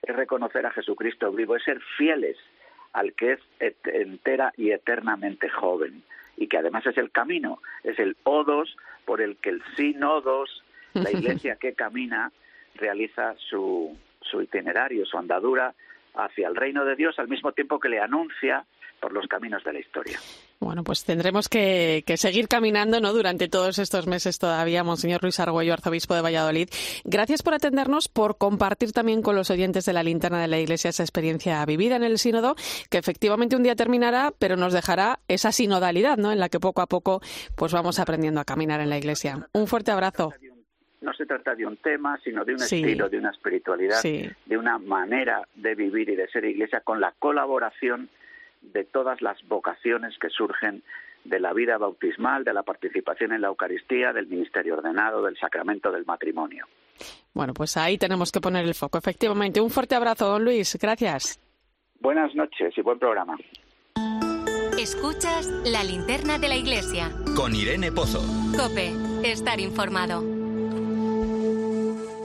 [0.02, 2.36] es reconocer a Jesucristo vivo, es ser fieles
[2.92, 3.40] al que es
[3.84, 6.02] entera y eternamente joven
[6.36, 10.62] y que además es el camino, es el odos por el que el sínodos,
[10.94, 12.32] la iglesia que camina,
[12.74, 15.74] realiza su, su itinerario, su andadura
[16.14, 18.64] hacia el reino de Dios al mismo tiempo que le anuncia
[19.00, 20.18] por los caminos de la historia.
[20.60, 23.14] Bueno, pues tendremos que, seguir caminando ¿no?
[23.14, 26.68] durante todos estos meses todavía, Monseñor Luis Argüello, arzobispo de Valladolid.
[27.04, 30.90] Gracias por atendernos, por compartir también con los oyentes de la linterna de la Iglesia
[30.90, 32.56] esa experiencia vivida en el sínodo,
[32.90, 36.30] que efectivamente un día terminará, pero nos dejará esa sinodalidad, ¿no?
[36.30, 37.22] en la que poco a poco
[37.56, 39.48] pues vamos aprendiendo a caminar en la Iglesia.
[39.54, 40.34] Un fuerte abrazo
[41.00, 44.78] no se trata de un tema, sino de un estilo, de una espiritualidad, de una
[44.78, 48.10] manera de vivir y de ser iglesia con la colaboración
[48.60, 50.82] de todas las vocaciones que surgen
[51.24, 55.90] de la vida bautismal, de la participación en la Eucaristía, del ministerio ordenado, del sacramento
[55.92, 56.66] del matrimonio.
[57.32, 59.60] Bueno, pues ahí tenemos que poner el foco, efectivamente.
[59.60, 60.78] Un fuerte abrazo, don Luis.
[60.80, 61.40] Gracias.
[62.00, 63.36] Buenas noches y buen programa.
[64.78, 67.10] Escuchas la linterna de la iglesia.
[67.36, 68.20] Con Irene Pozo.
[68.56, 68.92] Cope,
[69.30, 70.39] estar informado.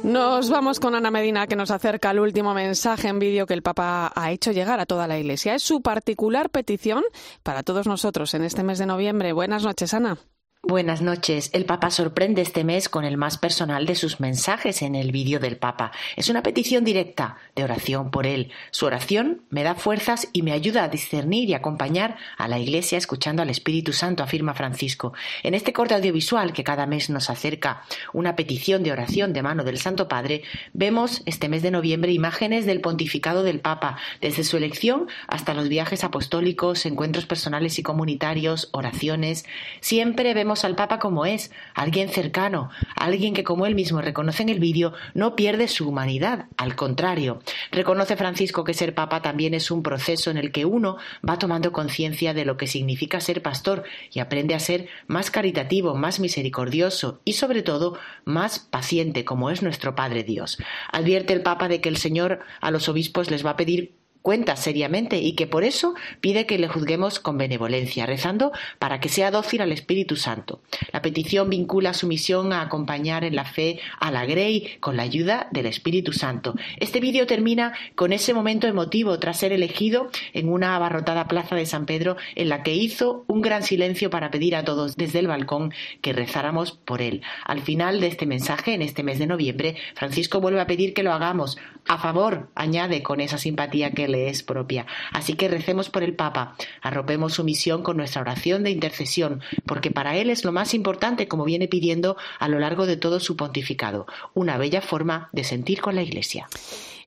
[0.05, 3.63] Nos vamos con Ana Medina que nos acerca el último mensaje en vídeo que el
[3.63, 5.55] Papa ha hecho llegar a toda la Iglesia.
[5.55, 7.03] Es su particular petición
[7.41, 9.33] para todos nosotros en este mes de noviembre.
[9.33, 10.19] Buenas noches, Ana.
[10.67, 11.51] Buenas noches.
[11.53, 15.39] El Papa sorprende este mes con el más personal de sus mensajes en el vídeo
[15.39, 15.91] del Papa.
[16.15, 18.51] Es una petición directa de oración por él.
[18.71, 22.97] Su oración me da fuerzas y me ayuda a discernir y acompañar a la Iglesia
[22.97, 25.13] escuchando al Espíritu Santo, afirma Francisco.
[25.43, 29.65] En este corte audiovisual que cada mes nos acerca una petición de oración de mano
[29.65, 30.41] del Santo Padre,
[30.73, 35.69] vemos este mes de noviembre imágenes del pontificado del Papa, desde su elección hasta los
[35.69, 39.45] viajes apostólicos, encuentros personales y comunitarios, oraciones.
[39.79, 44.49] Siempre vemos al Papa como es, alguien cercano, alguien que como él mismo reconoce en
[44.49, 47.39] el vídeo, no pierde su humanidad, al contrario.
[47.71, 51.71] Reconoce Francisco que ser Papa también es un proceso en el que uno va tomando
[51.71, 57.19] conciencia de lo que significa ser pastor y aprende a ser más caritativo, más misericordioso
[57.25, 60.57] y sobre todo más paciente como es nuestro Padre Dios.
[60.91, 64.55] Advierte el Papa de que el Señor a los obispos les va a pedir cuenta
[64.55, 69.29] seriamente y que por eso pide que le juzguemos con benevolencia, rezando para que sea
[69.29, 70.61] dócil al Espíritu Santo.
[70.91, 75.03] La petición vincula su misión a acompañar en la fe a la Grey con la
[75.03, 76.55] ayuda del Espíritu Santo.
[76.77, 81.67] Este vídeo termina con ese momento emotivo tras ser elegido en una abarrotada plaza de
[81.67, 85.27] San Pedro en la que hizo un gran silencio para pedir a todos desde el
[85.27, 87.21] balcón que rezáramos por él.
[87.45, 91.03] Al final de este mensaje, en este mes de noviembre, Francisco vuelve a pedir que
[91.03, 94.85] lo hagamos a favor, añade con esa simpatía que es propia.
[95.11, 99.91] Así que recemos por el Papa, arropemos su misión con nuestra oración de intercesión, porque
[99.91, 103.35] para él es lo más importante, como viene pidiendo a lo largo de todo su
[103.35, 106.47] pontificado, una bella forma de sentir con la Iglesia.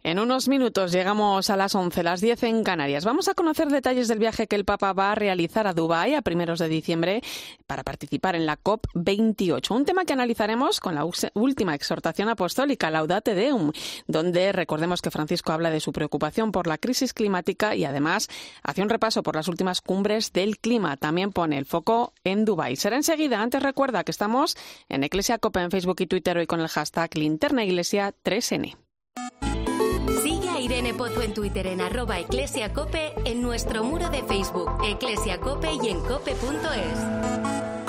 [0.05, 3.05] En unos minutos llegamos a las 11, las 10 en Canarias.
[3.05, 6.23] Vamos a conocer detalles del viaje que el Papa va a realizar a Dubái a
[6.23, 7.21] primeros de diciembre
[7.67, 9.75] para participar en la COP28.
[9.75, 13.73] Un tema que analizaremos con la última exhortación apostólica, Laudate Deum,
[14.07, 18.29] donde recordemos que Francisco habla de su preocupación por la crisis climática y además
[18.63, 20.97] hace un repaso por las últimas cumbres del clima.
[20.97, 22.77] También pone el foco en Dubái.
[22.77, 23.43] Será enseguida.
[23.43, 24.57] Antes recuerda que estamos
[24.89, 28.77] en Iglesia Copa en Facebook y Twitter hoy con el hashtag Linterna Iglesia 3N.
[30.69, 35.99] Irene Pozo en Twitter en arroba eclesiacope, en nuestro muro de Facebook, eclesiacope y en
[36.01, 37.88] cope.es.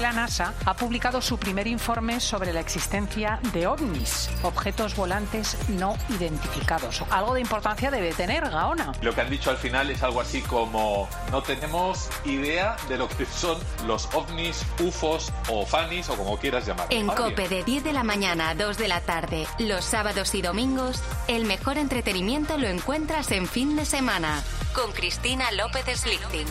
[0.00, 5.96] La NASA ha publicado su primer informe sobre la existencia de ovnis, objetos volantes no
[6.08, 7.02] identificados.
[7.10, 8.92] Algo de importancia debe tener, Gaona.
[9.02, 13.08] Lo que han dicho al final es algo así como no tenemos idea de lo
[13.08, 13.58] que son
[13.88, 16.86] los ovnis, UFOs o FANIs o como quieras llamar.
[16.90, 20.42] En COPE de 10 de la mañana a 2 de la tarde, los sábados y
[20.42, 26.46] domingos, el mejor entretenimiento lo encuentras en fin de semana con Cristina López Slichting.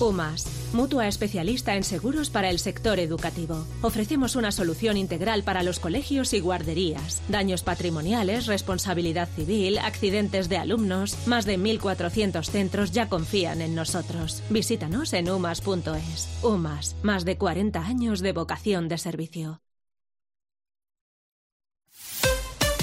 [0.00, 3.64] UMAS, mutua especialista en seguros para el sector educativo.
[3.80, 7.22] Ofrecemos una solución integral para los colegios y guarderías.
[7.28, 11.16] Daños patrimoniales, responsabilidad civil, accidentes de alumnos.
[11.26, 14.42] Más de 1.400 centros ya confían en nosotros.
[14.50, 16.28] Visítanos en umas.es.
[16.42, 19.61] UMAS, más de 40 años de vocación de servicio.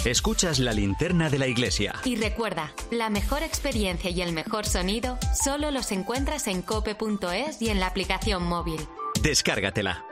[0.06, 1.94] Escuchas la linterna de la iglesia.
[2.06, 7.70] Y recuerda, la mejor experiencia y el mejor sonido solo los encuentras en cope.es y
[7.70, 8.80] en la aplicación móvil.
[9.22, 10.06] Descárgatela.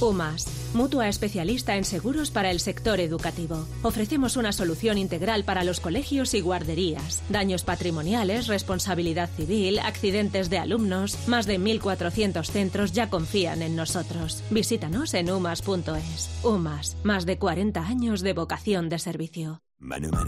[0.00, 3.66] UMAS, mutua especialista en seguros para el sector educativo.
[3.82, 7.22] Ofrecemos una solución integral para los colegios y guarderías.
[7.28, 11.16] Daños patrimoniales, responsabilidad civil, accidentes de alumnos.
[11.26, 14.42] Más de 1.400 centros ya confían en nosotros.
[14.50, 16.30] Visítanos en umas.es.
[16.42, 19.65] UMAS, más de 40 años de vocación de servicio.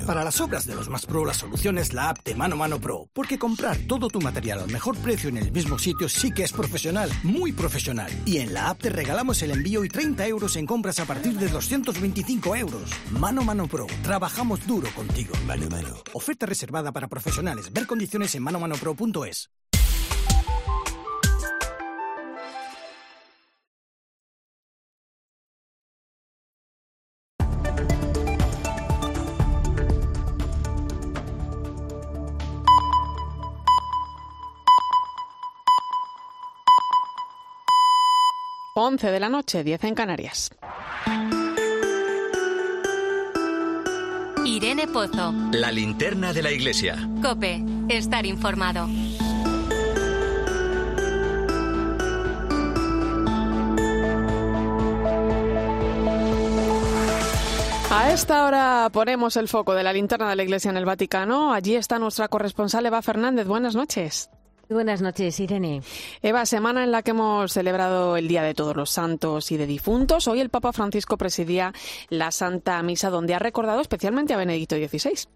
[0.06, 2.78] Para las obras de los más pro, la solución es la app de Mano Mano
[2.80, 6.44] Pro, porque comprar todo tu material al mejor precio en el mismo sitio sí que
[6.44, 8.10] es profesional, muy profesional.
[8.24, 11.34] Y en la app te regalamos el envío y 30 euros en compras a partir
[11.38, 12.90] de 225 euros.
[13.10, 15.34] Mano Mano Pro, trabajamos duro contigo.
[15.46, 15.94] Mano Mano.
[16.12, 17.72] Oferta reservada para profesionales.
[17.72, 19.50] Ver condiciones en manomanopro.es.
[38.80, 40.50] Once de la noche, 10 en Canarias.
[44.46, 45.34] Irene Pozo.
[45.50, 46.96] La linterna de la iglesia.
[47.20, 47.60] Cope.
[47.88, 48.86] Estar informado.
[57.90, 61.52] A esta hora ponemos el foco de la linterna de la Iglesia en el Vaticano.
[61.52, 63.48] Allí está nuestra corresponsal Eva Fernández.
[63.48, 64.30] Buenas noches.
[64.70, 65.80] Buenas noches, Irene.
[66.20, 69.66] Eva, semana en la que hemos celebrado el Día de Todos los Santos y de
[69.66, 70.28] Difuntos.
[70.28, 71.72] Hoy el Papa Francisco presidía
[72.10, 75.26] la Santa Misa, donde ha recordado especialmente a Benedicto XVI.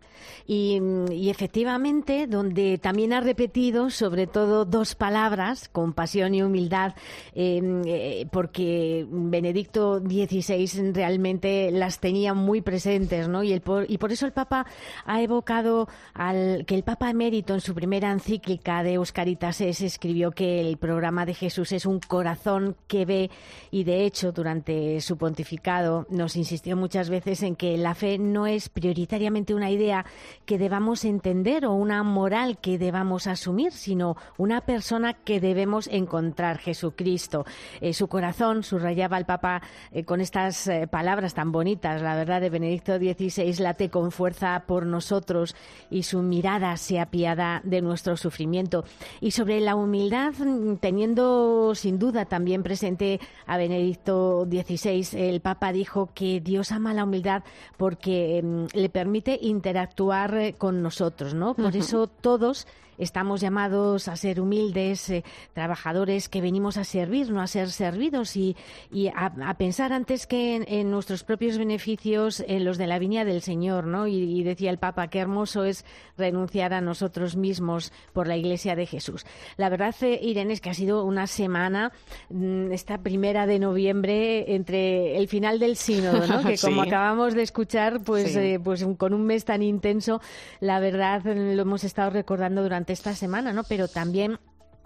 [0.47, 6.95] Y, y, efectivamente, donde también ha repetido sobre todo dos palabras, compasión y humildad,
[7.35, 13.43] em, eh, porque Benedicto XVI realmente las tenía muy presentes, ¿no?
[13.43, 14.67] Y, el por, y por eso el Papa
[15.07, 20.33] ha evocado al que el Papa emérito en su primera encíclica de Euscaritas es, escribió
[20.33, 23.31] que el programa de Jesús es un corazón que ve
[23.71, 28.49] y de hecho durante su pontificado nos insistió muchas veces en que la fe no
[28.49, 30.05] es prioritariamente una idea
[30.45, 36.59] que debamos entender o una moral que debamos asumir, sino una persona que debemos encontrar,
[36.59, 37.47] Jesucristo.
[37.81, 42.41] Eh, su corazón, subrayaba el Papa eh, con estas eh, palabras tan bonitas, la verdad,
[42.41, 45.55] de Benedicto XVI, late con fuerza por nosotros
[45.91, 48.85] y su mirada se apiada de nuestro sufrimiento.
[49.21, 55.73] Y sobre la humildad, mm, teniendo sin duda también presente a Benedicto XVI, el Papa
[55.73, 57.43] dijo que Dios ama la humildad
[57.77, 61.55] porque mm, le permite interactuar con nosotros, ¿no?
[61.55, 62.67] Por eso todos
[62.99, 65.25] estamos llamados a ser humildes, eh,
[65.55, 68.57] trabajadores que venimos a servir, no a ser servidos y,
[68.91, 73.43] y a, pensar antes que en, nuestros propios beneficios, en los de la viña del
[73.43, 74.07] Señor, ¿no?
[74.07, 75.85] Y, decía el Papa, qué hermoso es
[76.19, 79.25] renunciar a nosotros mismos por la Iglesia de Jesús.
[79.57, 81.93] La verdad, eh, Irene, es que ha sido una semana,
[82.31, 86.43] mm, esta primera de noviembre, entre el final del sínodo, ¿no?
[86.53, 90.21] Que como acabamos de escuchar, pues, eh, pues con un mes tan intenso,
[90.61, 93.65] la verdad lo hemos estado recordando durante esta semana, ¿no?
[93.65, 94.39] Pero también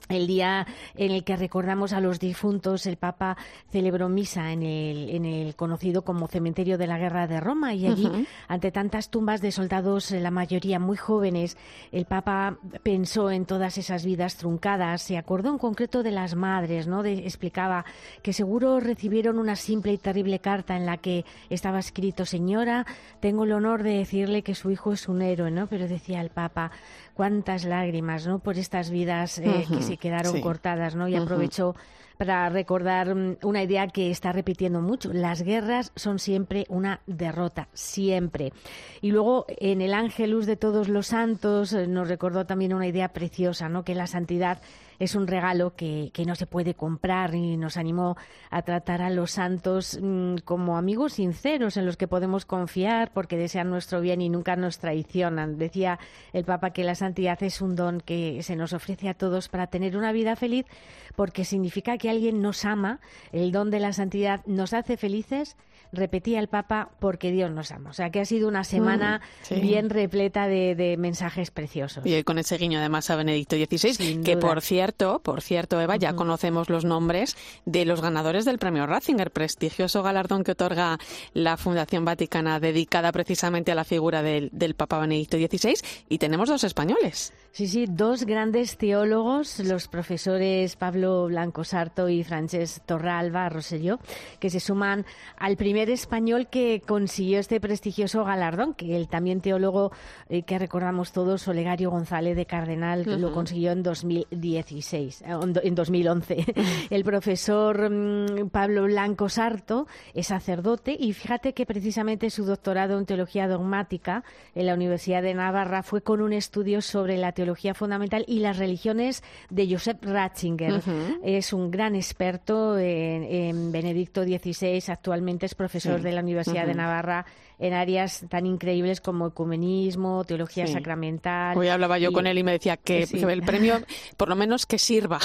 [0.09, 3.37] el día en el que recordamos a los difuntos, el Papa
[3.71, 7.87] celebró misa en el, en el conocido como Cementerio de la Guerra de Roma y
[7.87, 11.57] allí, ante tantas tumbas de soldados, la mayoría muy jóvenes,
[11.91, 16.87] el Papa pensó en todas esas vidas truncadas, se acordó en concreto de las madres,
[16.87, 17.05] ¿no?
[17.05, 17.85] explicaba
[18.23, 22.87] que seguro recibieron una simple y terrible carta en la que estaba escrito, señora,
[23.21, 25.67] tengo el honor de decirle que su hijo es un héroe, ¿no?
[25.67, 26.71] Pero decía el Papa,
[27.17, 28.41] cuántas lágrimas, ¿no?
[28.41, 31.09] Por estas vidas eh, que se quedaron cortadas, ¿no?
[31.09, 31.75] Y aprovechó
[32.19, 35.13] para recordar mm, una idea que está repitiendo mucho.
[35.15, 38.53] Las guerras son siempre una derrota, siempre.
[39.01, 43.09] Y luego en el Ángelus de todos los santos eh, nos recordó también una idea
[43.15, 43.83] preciosa, ¿no?
[43.83, 44.61] Que la santidad
[44.99, 48.17] es un regalo que, que, no se puede comprar y nos animó
[48.51, 53.37] a tratar a los santos mm, como amigos sinceros en los que podemos confiar porque
[53.37, 55.59] desean nuestro bien y nunca nos traicionan.
[55.59, 55.99] Decía
[56.33, 59.67] el Papa que la santidad es un don que se nos ofrece a todos para
[59.67, 60.67] tener una vida feliz
[61.15, 63.01] porque significa que alguien nos ama,
[63.33, 65.57] el don de la santidad nos hace felices
[65.93, 67.91] repetía el Papa, porque Dios nos ama.
[67.91, 69.21] O sea, que ha sido una semana
[69.51, 72.05] mm, bien repleta de, mensajes preciosos.
[72.07, 76.15] Y con ese guiño además a Benedicto XVI, que por cierto, por cierto, Eva, ya
[76.15, 80.99] conocemos los nombres de los ganadores del premio Ratzinger, prestigioso galardón que otorga
[81.35, 85.75] la Fundación Vaticana dedicada precisamente a la figura del, del Papa Benedicto XVI,
[86.09, 87.33] y tenemos dos españoles.
[87.57, 93.99] Sí, sí, dos grandes teólogos, los profesores Pablo Blanco Sarto y Francesc Torralba Rosselló,
[94.39, 95.07] que se suman
[95.39, 99.91] al primer español que consiguió este prestigioso galardón, que el también teólogo
[100.29, 106.45] eh, que recordamos todos, Olegario González de Cardenal, lo consiguió en 2016, eh, en 2011.
[106.91, 113.07] el profesor mm, Pablo Blanco Sarto es sacerdote y fíjate que precisamente su doctorado en
[113.07, 117.75] teología dogmática en la Universidad de Navarra fue con un estudio sobre la teología teología
[117.75, 120.83] fundamental y las religiones de Josep Ratzinger.
[121.23, 127.25] Es un gran experto en, Benedicto XVI, actualmente es profesor de la Universidad de Navarra
[127.59, 131.57] en áreas tan increíbles como ecumenismo, teología sacramental.
[131.57, 133.81] Hoy hablaba yo con él y me decía que, el premio,
[134.17, 135.19] por lo menos, que sirva.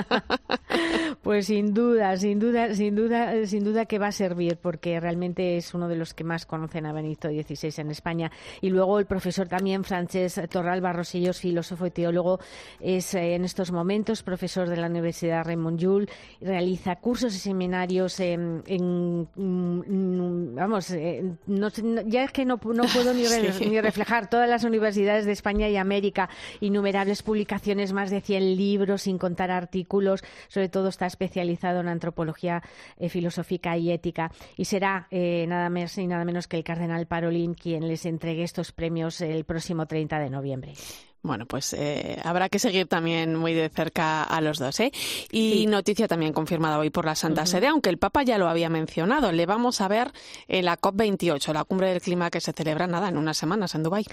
[1.22, 5.56] pues sin duda, sin duda, sin duda, sin duda que va a servir, porque realmente
[5.56, 8.32] es uno de los que más conocen a Benito XVI en España.
[8.60, 10.80] Y luego el profesor también, Francés Torral
[11.16, 12.40] Barrosillos, filósofo y teólogo,
[12.80, 16.08] es eh, en estos momentos profesor de la Universidad Raymond Llull,
[16.40, 18.62] realiza cursos y seminarios en,
[19.34, 20.94] mm, vamos,
[21.46, 21.68] no,
[22.06, 23.22] ya es que no, puedo ni,
[23.68, 26.28] ni, reflejar todas las universidades de España y América,
[26.60, 32.62] innumerables publicaciones, más de 100 libros, sin contar artículos, sobre todo está especializado en antropología
[32.98, 34.30] eh, filosófica y ética.
[34.56, 38.42] Y será eh, nada más y nada menos que el cardenal Parolín quien les entregue
[38.42, 40.74] estos premios el próximo 30 de noviembre.
[41.26, 44.78] Bueno, pues eh, habrá que seguir también muy de cerca a los dos.
[44.80, 44.92] ¿eh?
[45.30, 48.68] Y noticia también confirmada hoy por la Santa Sede, aunque el Papa ya lo había
[48.68, 49.32] mencionado.
[49.32, 50.12] Le vamos a ver
[50.48, 53.82] en la COP28, la cumbre del clima que se celebra nada en unas semanas en
[53.82, 54.06] Dubái.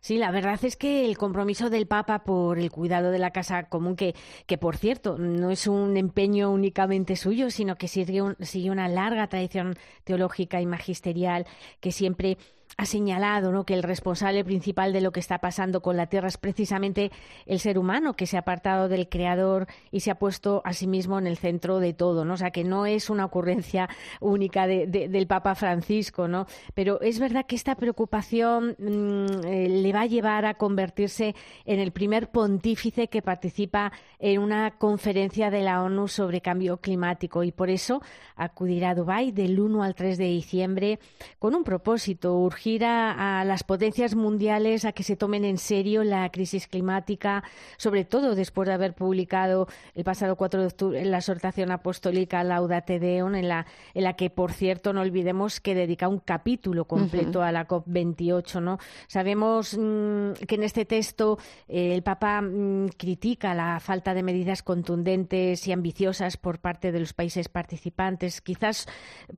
[0.00, 3.64] Sí, la verdad es que el compromiso del Papa por el cuidado de la casa
[3.64, 4.14] común, que,
[4.46, 9.26] que por cierto no es un empeño únicamente suyo, sino que sigue, sigue una larga
[9.28, 11.46] tradición teológica y magisterial
[11.80, 12.38] que siempre
[12.76, 13.64] ha señalado ¿no?
[13.64, 17.10] que el responsable principal de lo que está pasando con la Tierra es precisamente
[17.46, 20.86] el ser humano, que se ha apartado del Creador y se ha puesto a sí
[20.86, 22.24] mismo en el centro de todo.
[22.24, 22.34] ¿no?
[22.34, 23.88] O sea, que no es una ocurrencia
[24.20, 26.46] única del Papa Francisco, ¿no?
[26.74, 31.78] pero es verdad que esta preocupación mm, eh, le va a llevar a convertirse en
[31.78, 37.52] el primer pontífice que participa en una conferencia de la ONU sobre cambio climático y
[37.52, 38.02] por eso
[38.34, 40.98] acudirá a Dubái del 1 al 3 de diciembre
[41.38, 46.28] con un propósito gira a las potencias mundiales a que se tomen en serio la
[46.30, 47.44] crisis climática,
[47.76, 52.98] sobre todo después de haber publicado el pasado 4 de octubre la exhortación apostólica Laudate
[52.98, 57.42] Deum, en la, en la que, por cierto, no olvidemos que dedica un capítulo completo
[57.42, 58.60] a la COP28.
[58.60, 58.78] ¿no?
[59.06, 64.62] Sabemos mm, que en este texto eh, el Papa mm, critica la falta de medidas
[64.62, 68.86] contundentes y ambiciosas por parte de los países participantes, quizás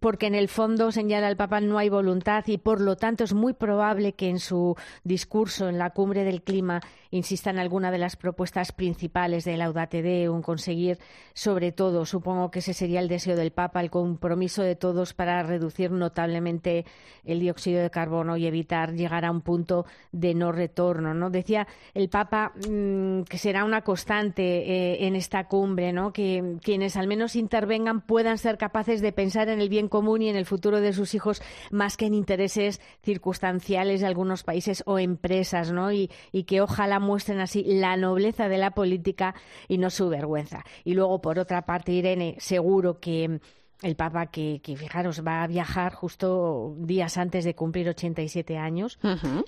[0.01, 3.35] porque en el fondo, señala el Papa, no hay voluntad y por lo tanto es
[3.35, 6.81] muy probable que en su discurso en la cumbre del clima
[7.11, 10.99] insista en alguna de las propuestas principales de Laudate Deum, conseguir
[11.33, 15.43] sobre todo, supongo que ese sería el deseo del Papa, el compromiso de todos para
[15.43, 16.85] reducir notablemente
[17.25, 21.15] el dióxido de carbono y evitar llegar a un punto de no retorno.
[21.15, 21.31] ¿no?
[21.31, 26.13] Decía el Papa mm, que será una constante eh, en esta cumbre, ¿no?
[26.13, 30.29] que quienes al menos intervengan puedan ser capaces de pensar en el bien común y
[30.29, 34.99] en el futuro de sus hijos más que en intereses circunstanciales de algunos países o
[34.99, 35.93] empresas, ¿no?
[35.93, 36.11] Y,
[36.47, 39.35] que ojalá muestren así la nobleza de la política
[39.67, 40.65] y no su vergüenza.
[40.85, 43.41] Y luego, por otra parte, Irene, seguro que
[43.83, 48.99] el Papa, que, fijaros, va a viajar justo días antes de cumplir 87 años,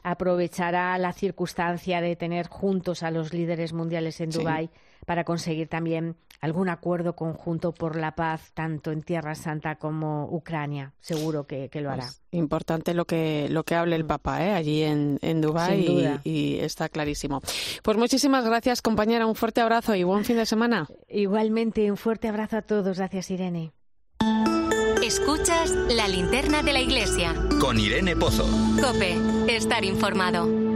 [0.03, 4.71] aprovechará la circunstancia de tener juntos a los líderes mundiales en Dubái
[5.07, 10.93] para conseguir también algún acuerdo conjunto por la paz, tanto en Tierra Santa como Ucrania.
[11.01, 12.05] Seguro que, lo hará.
[12.05, 14.53] Pues importante lo que, lo que hable el Papa ¿eh?
[14.53, 17.43] allí en, en Dubái y, y, está clarísimo.
[17.83, 19.27] Pues muchísimas gracias, compañera.
[19.27, 20.87] Un fuerte abrazo y buen fin de semana.
[21.09, 22.99] Igualmente, un fuerte abrazo a todos.
[22.99, 23.73] Gracias, Irene.
[25.11, 27.35] Escuchas la linterna de la iglesia.
[27.61, 28.47] Con Irene Pozo.
[28.81, 30.70] Cope, estar informado.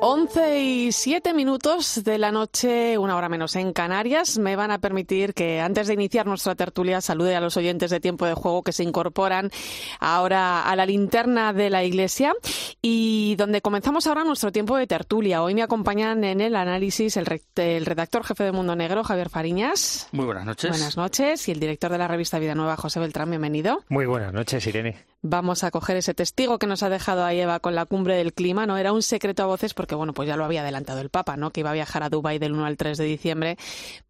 [0.00, 4.78] 11 y 7 minutos de la noche, una hora menos en Canarias, me van a
[4.78, 8.62] permitir que antes de iniciar nuestra tertulia salude a los oyentes de tiempo de juego
[8.62, 9.50] que se incorporan
[9.98, 12.32] ahora a la linterna de la iglesia
[12.80, 15.42] y donde comenzamos ahora nuestro tiempo de tertulia.
[15.42, 20.08] Hoy me acompañan en el análisis el, redactor jefe de Mundo Negro, Javier Fariñas.
[20.12, 20.70] Muy buenas noches.
[20.70, 21.48] Buenas noches.
[21.48, 23.82] Y el director de la revista Vida Nueva, José Beltrán, bienvenido.
[23.88, 25.08] Muy buenas noches, Irene.
[25.22, 28.32] Vamos a coger ese testigo que nos ha dejado ahí Eva con la cumbre del
[28.32, 28.66] clima.
[28.66, 31.36] No era un secreto a voces porque, bueno, pues ya lo había adelantado el Papa,
[31.36, 31.50] ¿no?
[31.50, 33.56] Que iba a viajar a Dubái del 1 al 3 de diciembre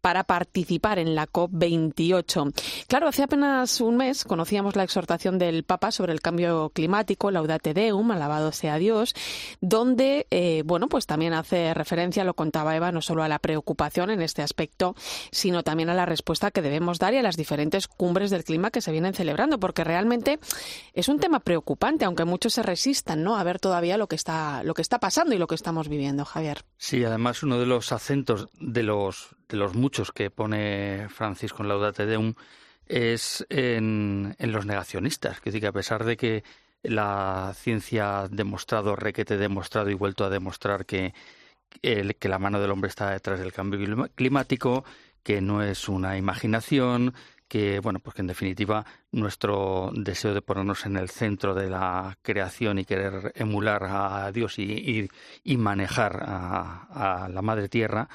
[0.01, 2.53] para participar en la COP28.
[2.87, 7.73] Claro, hace apenas un mes conocíamos la exhortación del Papa sobre el cambio climático, Laudate
[7.73, 9.15] Deum, alabado sea Dios,
[9.61, 14.11] donde, eh, bueno, pues también hace referencia, lo contaba Eva, no solo a la preocupación
[14.11, 14.95] en este aspecto,
[15.31, 18.69] sino también a la respuesta que debemos dar y a las diferentes cumbres del clima
[18.69, 20.37] que se vienen celebrando, porque realmente
[20.99, 23.37] es un tema preocupante, aunque muchos se resistan, ¿no?
[23.37, 26.25] A ver todavía lo que está, lo que está pasando y lo que estamos viviendo,
[26.25, 26.63] Javier.
[26.77, 31.69] Sí, además uno de los acentos de los, de los muchos que pone Francisco en
[31.69, 32.33] Laudate Deum
[32.85, 36.43] es en, los negacionistas, que decir que a pesar de que
[36.83, 41.13] la ciencia ha demostrado, requete demostrado y vuelto a demostrar que,
[41.81, 44.83] que la mano del hombre está detrás del cambio climático,
[45.23, 47.13] que no es una imaginación,
[47.49, 52.17] que bueno pues que en definitiva nuestro deseo de ponernos en el centro de la
[52.21, 55.09] creación y querer emular a Dios y,
[55.43, 58.07] y, manejar a, la madre tierra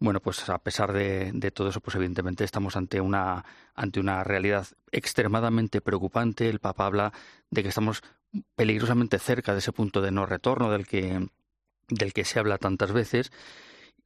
[0.00, 4.24] bueno pues a pesar de, de, todo eso pues evidentemente estamos ante una ante una
[4.24, 6.48] realidad extremadamente preocupante.
[6.48, 7.12] El Papa habla
[7.50, 8.02] de que estamos
[8.56, 11.28] peligrosamente cerca de ese punto de no retorno del que
[11.88, 13.30] del que se habla tantas veces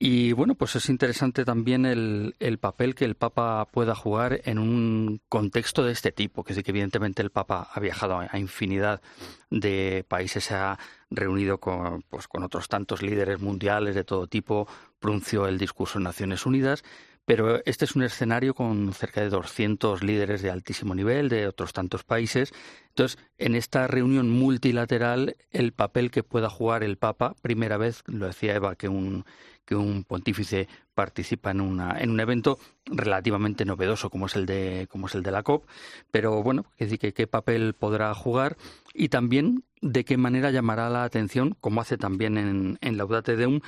[0.04, 4.58] y bueno, pues es interesante también el, el, papel que el Papa pueda jugar en
[4.58, 9.00] un contexto de este tipo, que sí que evidentemente el Papa ha viajado a infinidad
[9.48, 10.76] de países, se ha
[11.08, 14.66] reunido con, pues, con otros tantos líderes mundiales de todo tipo,
[14.98, 16.82] pronunció el discurso en Naciones Unidas,
[17.24, 21.72] pero este es un escenario con cerca de 200 líderes de altísimo nivel de otros
[21.72, 22.52] tantos países.
[22.88, 28.26] Entonces, en esta reunión multilateral, el papel que pueda jugar el Papa, primera vez, lo
[28.26, 29.24] decía Eva, que un
[29.64, 34.86] que un pontífice participa en, una, en un evento relativamente novedoso como es el de,
[34.90, 35.66] como es el de la COP,
[36.10, 38.56] pero bueno, decir que qué papel podrá jugar
[38.92, 43.60] y también de qué manera llamará la atención, como hace también en, en Laudate Deum,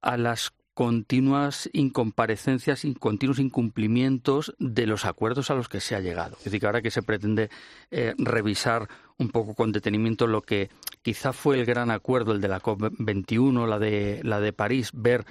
[0.00, 6.00] a las continuas incomparecencias y continuos incumplimientos de los acuerdos a los que se ha
[6.00, 6.36] llegado.
[6.38, 7.48] Es decir, que ahora que se pretende
[7.90, 10.70] eh, revisar un poco con detenimiento lo que
[11.02, 15.24] quizá fue el gran acuerdo, el de la COP21, la de, la de París, ver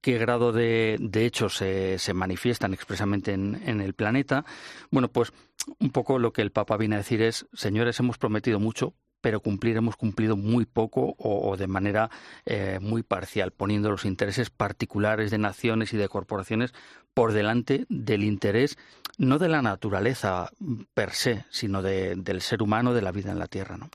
[0.00, 4.44] qué grado de, de hechos se, se, manifiestan expresamente en, en, el planeta.
[4.90, 5.32] Bueno, pues
[5.78, 9.40] un poco lo que el Papa viene a decir es, señores, hemos prometido mucho, pero
[9.40, 12.10] cumplir hemos cumplido muy poco o, de manera
[12.44, 16.74] eh, muy parcial, poniendo los intereses particulares de naciones y de corporaciones
[17.14, 18.76] por delante del interés
[19.18, 20.50] no de la naturaleza
[20.94, 23.76] per se, sino del ser humano, de la vida en la Tierra.
[23.76, 23.88] ¿no?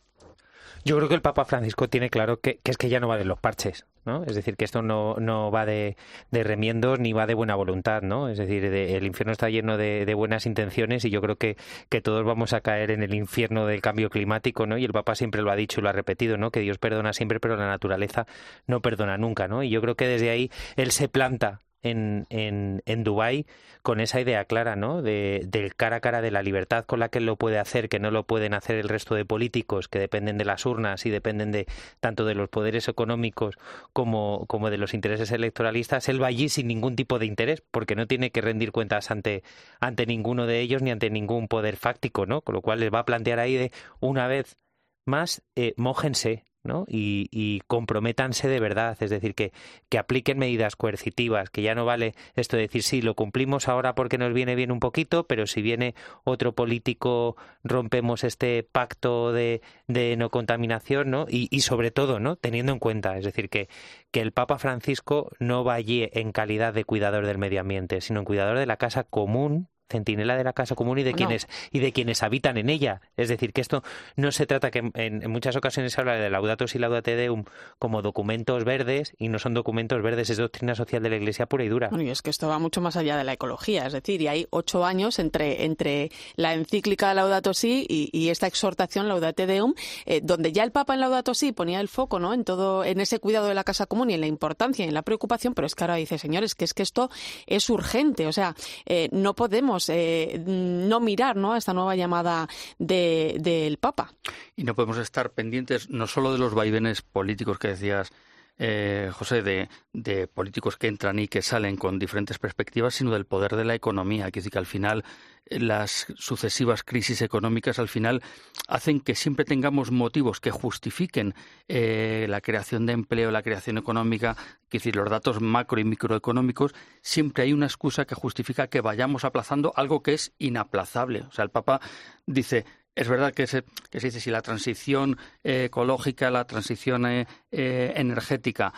[0.86, 3.40] Yo creo que el Papa Francisco tiene claro que, es que ya no valen los
[3.40, 3.86] parches.
[4.08, 4.24] ¿No?
[4.24, 5.96] Es decir, que esto no, no va de,
[6.32, 8.30] de, remiendos ni va de buena voluntad, ¿no?
[8.30, 11.58] Es decir, el infierno está lleno de, de, buenas intenciones y yo creo que,
[11.90, 14.78] que todos vamos a caer en el infierno del cambio climático, ¿no?
[14.78, 16.50] Y el Papa siempre lo ha dicho y lo ha repetido, ¿no?
[16.50, 18.26] Que Dios perdona siempre, pero la naturaleza
[18.66, 19.62] no perdona nunca, ¿no?
[19.62, 23.46] Y yo creo que desde ahí él se planta en, en, en Dubái
[23.82, 25.02] con esa idea clara, ¿no?
[25.02, 27.90] De, del cara a cara de la libertad con la que él lo puede hacer,
[27.90, 31.10] que no lo pueden hacer el resto de políticos que dependen de las urnas y
[31.10, 31.68] dependen de
[32.00, 33.58] tanto de los poderes económicos
[33.94, 36.10] como, como de los intereses electoralistas.
[36.10, 39.44] Él va allí sin ningún tipo de interés, porque no tiene que rendir cuentas ante,
[39.80, 42.42] ante ninguno de ellos ni ante ningún poder fáctico, ¿no?
[42.42, 44.58] Con lo cual les va a plantear ahí de una vez
[45.06, 46.44] más, eh, mójense,
[46.88, 49.52] Y, y, comprométanse de verdad, es decir, que,
[49.90, 53.96] que apliquen medidas coercitivas, que ya no vale esto de decir, sí, lo cumplimos ahora
[53.96, 59.62] porque nos viene bien un poquito, pero si viene otro político, rompemos este pacto de,
[59.88, 61.26] de no contaminación, ¿no?
[61.30, 62.36] Y, y, sobre todo, ¿no?
[62.36, 63.70] Teniendo en cuenta, es decir, que,
[64.12, 68.20] que el Papa Francisco no va allí en calidad de cuidador del medio ambiente, sino
[68.20, 71.80] en cuidador de la casa común centinela de la casa común y de quienes y
[71.80, 73.02] de quienes habitan en ella.
[73.16, 73.84] Es decir, que esto
[74.16, 77.46] no se trata que en, muchas ocasiones se habla de laudatos y laudate deum
[77.80, 81.64] como documentos verdes y no son documentos verdes, es doctrina social de la Iglesia pura
[81.64, 81.90] y dura.
[81.90, 84.28] Bueno, y es que esto va mucho más allá de la ecología, es decir, y
[84.28, 89.74] hay ocho años entre entre la encíclica Laudato Si y, esta exhortación Laudate Deum,
[90.06, 92.34] eh, donde ya el Papa en Laudato Si ponía el foco, ¿no?
[92.34, 94.94] En todo en ese cuidado de la casa común y en la importancia y en
[94.94, 97.10] la preocupación, pero es que ahora dice, señores, que es que esto
[97.46, 101.54] es urgente, o sea, eh, no podemos eh, no mirar ¿no?
[101.54, 102.48] a esta nueva llamada
[102.78, 104.14] del Papa.
[104.56, 108.12] Y no podemos estar pendientes no solo de los vaivenes políticos que decías,
[108.60, 113.56] eh, José, de, políticos que entran y que salen con diferentes perspectivas, sino del poder
[113.56, 114.32] de la economía.
[114.32, 115.04] Que decir que al final
[115.50, 118.22] las sucesivas crisis económicas al final
[118.68, 121.36] hacen que siempre tengamos motivos que justifiquen
[121.68, 126.74] eh, la creación de empleo, la creación económica, es decir, los datos macro y microeconómicos,
[127.02, 131.22] siempre hay una excusa que justifica que vayamos aplazando algo que es inaplazable.
[131.22, 131.80] O sea, el Papa
[132.26, 132.66] dice,
[132.98, 137.28] es verdad que se, que se dice si la transición eh, ecológica, la transición eh,
[137.52, 138.74] eh, energética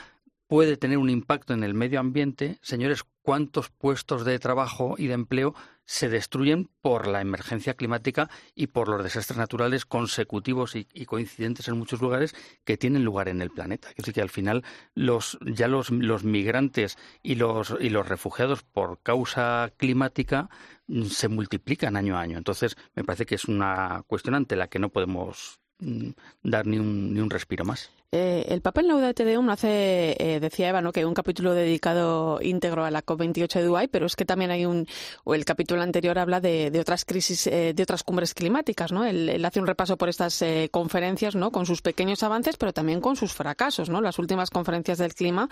[0.49, 5.13] puede tener un impacto en el medio ambiente, señores, ¿cuántos puestos de trabajo y de
[5.13, 5.53] empleo
[5.85, 11.77] se destruyen por la emergencia climática y por los desastres naturales consecutivos y, coincidentes en
[11.77, 12.33] muchos lugares
[12.63, 13.89] que tienen lugar en el planeta?
[13.95, 14.63] Decir, que al final
[14.95, 15.91] los, ya los,
[16.23, 20.49] migrantes y los, y los refugiados por causa climática
[20.87, 22.39] mm, se multiplican año a año.
[22.39, 25.58] Entonces, me parece que es una cuestión ante la que no podemos
[26.43, 27.89] dar ni un, ni un respiro más.
[28.11, 30.91] Eh, el Papa en Laudate Deum hace, eh, decía Eva, ¿no?
[30.91, 34.49] que hay un capítulo dedicado íntegro a la COP28 de Dubái, pero es que también
[34.49, 34.87] hay un,
[35.25, 39.05] o el capítulo anterior habla de, otras crisis, eh, de otras cumbres climáticas, ¿no?
[39.05, 41.51] Él, hace un repaso por estas conferencias, ¿no?
[41.51, 44.01] Con sus pequeños avances, pero también con sus fracasos, ¿no?
[44.01, 45.47] Las últimas conferencias del clima,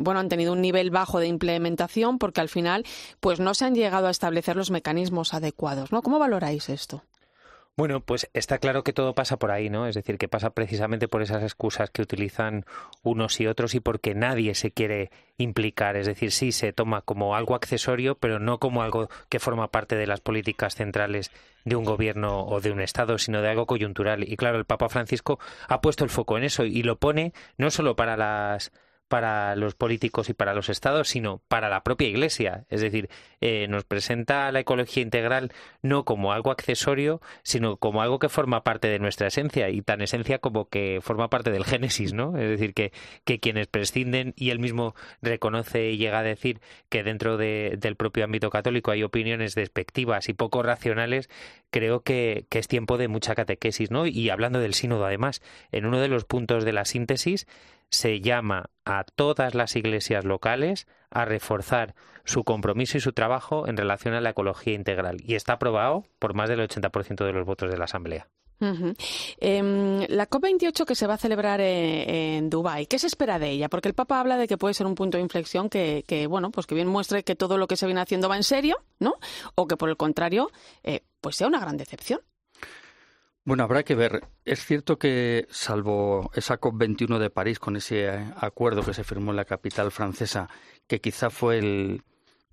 [0.00, 2.84] bueno, han tenido un nivel bajo de implementación porque al final,
[3.20, 6.02] pues no se han llegado a establecer los mecanismos adecuados, ¿no?
[6.02, 7.02] ¿Cómo valoráis esto?
[7.78, 9.86] Bueno, pues está claro que todo pasa por ahí, ¿no?
[9.86, 12.64] Es decir, que pasa precisamente por esas excusas que utilizan
[13.02, 15.96] unos y otros y porque nadie se quiere implicar.
[15.96, 19.94] Es decir, sí se toma como algo accesorio, pero no como algo que forma parte
[19.94, 21.30] de las políticas centrales
[21.66, 24.26] de un gobierno o de un Estado, sino de algo coyuntural.
[24.26, 27.70] Y claro, el Papa Francisco ha puesto el foco en eso y lo pone no
[27.70, 28.72] solo para las
[29.08, 32.64] para los políticos y para los estados, sino para la propia Iglesia.
[32.68, 33.08] Es decir,
[33.40, 35.52] eh, nos presenta la ecología integral
[35.82, 40.00] no como algo accesorio, sino como algo que forma parte de nuestra esencia y tan
[40.00, 42.36] esencia como que forma parte del Génesis, ¿no?
[42.36, 42.92] Es decir, que,
[43.24, 47.96] que quienes prescinden y él mismo reconoce y llega a decir que dentro de, del
[47.96, 51.28] propio ámbito católico hay opiniones despectivas y poco racionales,
[51.70, 54.06] creo que, que es tiempo de mucha catequesis, ¿no?
[54.06, 55.42] Y hablando del sínodo, además,
[55.72, 57.46] en uno de los puntos de la síntesis,
[57.90, 63.76] se llama a todas las iglesias locales a reforzar su compromiso y su trabajo en
[63.76, 65.18] relación a la ecología integral.
[65.22, 68.28] Y está aprobado por más del 80% de los votos de la Asamblea.
[68.58, 73.68] Em, la COP28 que se va a celebrar en, Dubái, ¿qué se espera de ella?
[73.68, 76.66] Porque el Papa habla de que puede ser un punto de inflexión que, bueno, pues
[76.66, 79.16] que bien muestre que todo lo que se viene haciendo va en serio, ¿no?
[79.54, 80.50] O que por el contrario,
[80.82, 82.20] eh, pues sea una gran decepción.
[83.46, 84.24] Bueno, habrá que ver.
[84.44, 89.36] Es cierto que, salvo esa COP21 de París, con ese acuerdo que se firmó en
[89.36, 90.48] la capital francesa,
[90.88, 92.02] que quizá fue el,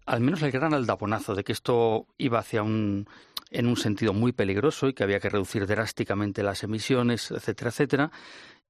[0.05, 3.07] al menos el gran aldabonazo de que esto iba hacia un,
[3.49, 8.11] en un sentido muy peligroso y que había que reducir drásticamente las emisiones, etcétera, etcétera,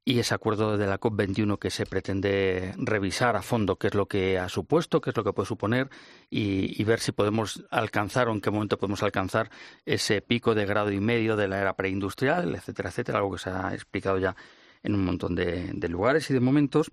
[0.06, 4.08] y ese acuerdo de la COP21 que se pretende revisar a fondo qué es lo
[4.08, 5.90] que ha supuesto, qué es lo que puede suponer
[6.30, 9.50] y, ver si podemos alcanzar o en qué momento podemos alcanzar
[9.86, 13.50] ese pico de grado y medio de la era preindustrial, etcétera, etcétera, algo que se
[13.50, 14.36] ha explicado ya
[14.84, 16.92] en un montón de, lugares y de momentos.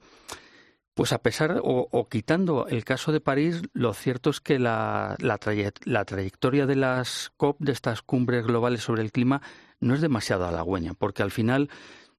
[0.95, 6.05] Pues a pesar o, quitando el caso de París, lo cierto es que la, la
[6.05, 9.43] trayectoria de las COP, de estas cumbres globales sobre el clima,
[9.81, 11.71] no es demasiado halagüeña, porque al final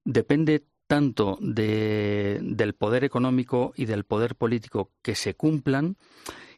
[0.04, 5.96] depende tanto de, del poder económico y del poder político que se cumplan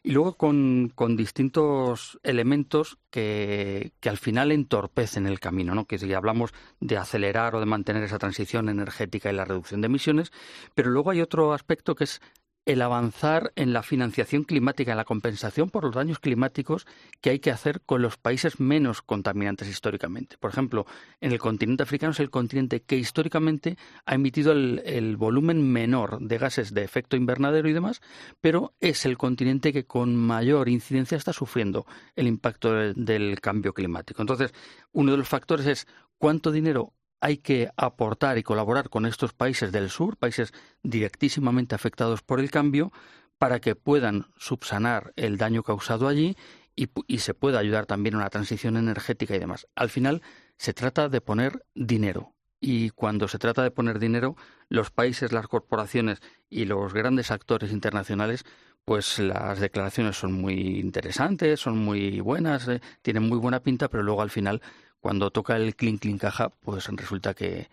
[0.03, 5.85] y luego con, distintos elementos que, que, al final entorpecen el camino, ¿no?
[5.85, 9.85] que si hablamos de acelerar o de mantener esa transición energética y la reducción de
[9.85, 10.33] emisiones,
[10.73, 12.19] pero luego hay otro aspecto que es
[12.65, 16.87] el avanzar en la financiación climática, en la compensación por los daños climáticos
[17.21, 20.37] que hay que hacer con los países menos contaminantes históricamente.
[20.39, 20.85] Por ejemplo,
[21.21, 26.37] en el continente africano es el continente que históricamente ha emitido el, volumen menor de
[26.37, 28.01] gases de efecto invernadero y demás,
[28.41, 31.85] pero es el continente que con mayor incidencia está sufriendo
[32.15, 34.21] el impacto del cambio climático.
[34.21, 34.53] Entonces,
[34.91, 35.87] uno de los factores es
[36.17, 36.93] cuánto dinero
[37.25, 40.53] hay que aportar y colaborar con estos países del sur, países
[40.83, 42.91] directísimamente afectados por el cambio,
[43.39, 46.37] para que puedan subsanar el daño causado allí
[46.75, 49.65] y, se pueda ayudar también a una transición energética y demás.
[49.73, 50.21] Al final
[50.57, 52.35] se trata de poner dinero.
[52.61, 54.35] Y cuando se trata de poner dinero,
[54.69, 58.45] los países, las corporaciones y los grandes actores internacionales,
[58.85, 64.03] pues las declaraciones son muy interesantes, son muy buenas, eh, tienen muy buena pinta, pero
[64.03, 64.61] luego al final
[65.05, 67.67] cuando toca el clink clink caja, pues resulta que,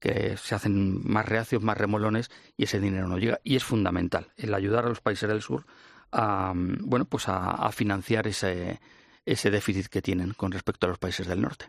[0.00, 3.40] se hacen más reacios, más remolones y ese dinero no llega.
[3.44, 5.66] Y es fundamental el ayudar a los países del sur
[6.12, 8.80] a, bueno, pues a, financiar ese,
[9.26, 11.66] ese déficit que tienen con respecto a los países del norte.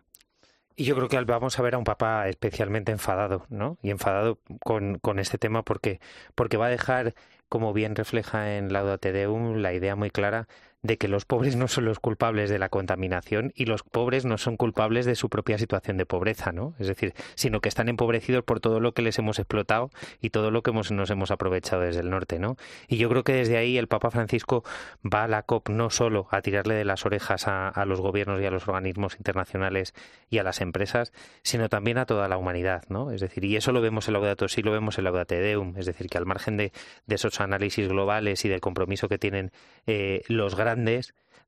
[0.77, 3.77] Y yo creo que vamos a ver a un papa especialmente enfadado, ¿no?
[3.83, 5.99] Y enfadado con, con este tema porque,
[6.33, 7.13] porque va a dejar
[7.49, 10.47] como bien refleja en Laudate Deum, la idea muy clara
[10.81, 14.37] de que los pobres no son los culpables de la contaminación y los pobres no
[14.37, 16.73] son culpables de su propia situación de pobreza, ¿no?
[16.79, 19.89] Es decir, sino que están empobrecidos por todo lo que les hemos explotado
[20.21, 22.55] y todo lo que hemos, nos hemos aprovechado desde el norte, ¿no?
[22.87, 24.63] Y yo creo que desde ahí el Papa Francisco
[25.05, 28.45] va a la COP no solo a tirarle de las orejas a, los gobiernos y
[28.45, 29.93] a los organismos internacionales
[30.29, 31.11] y a las empresas,
[31.43, 33.11] sino también a toda la humanidad, ¿no?
[33.11, 35.85] Es decir, y eso lo vemos en Laudato Si, lo vemos en Laudate Deum, es
[35.85, 36.71] decir, que al margen de,
[37.05, 39.51] de esos análisis globales y del compromiso que tienen
[39.87, 40.68] eh, los grandes,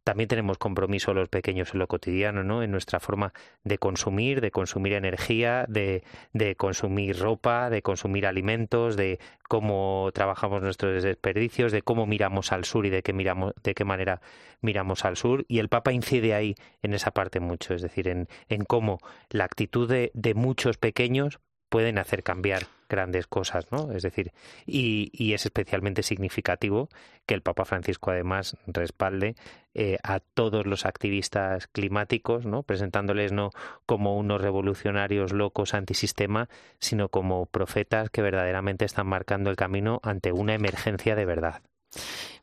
[0.04, 2.64] también tenemos compromiso los pequeños en lo cotidiano, ¿no?
[2.64, 6.04] En nuestra forma de consumir, de consumir energía, de,
[6.34, 12.66] de consumir ropa, de consumir alimentos, de cómo trabajamos nuestros desperdicios, de cómo miramos al
[12.66, 14.22] sur y de qué miramos, de qué manera
[14.62, 15.46] miramos al sur.
[15.48, 19.00] Y el Papa incide ahí en esa parte mucho, es decir, en, en cómo
[19.30, 21.40] la actitud de, de muchos pequeños
[21.72, 23.94] pueden hacer cambiar grandes cosas, ¿no?
[23.94, 24.34] Es decir,
[24.66, 26.90] y, y, es especialmente significativo
[27.26, 29.36] que el Papa Francisco además respalde
[29.74, 32.64] eh, a todos los activistas climáticos, ¿no?
[32.64, 33.52] Presentándoles no
[33.86, 36.50] como unos revolucionarios locos antisistema,
[36.80, 41.62] sino como profetas que verdaderamente están marcando el camino ante una emergencia de verdad.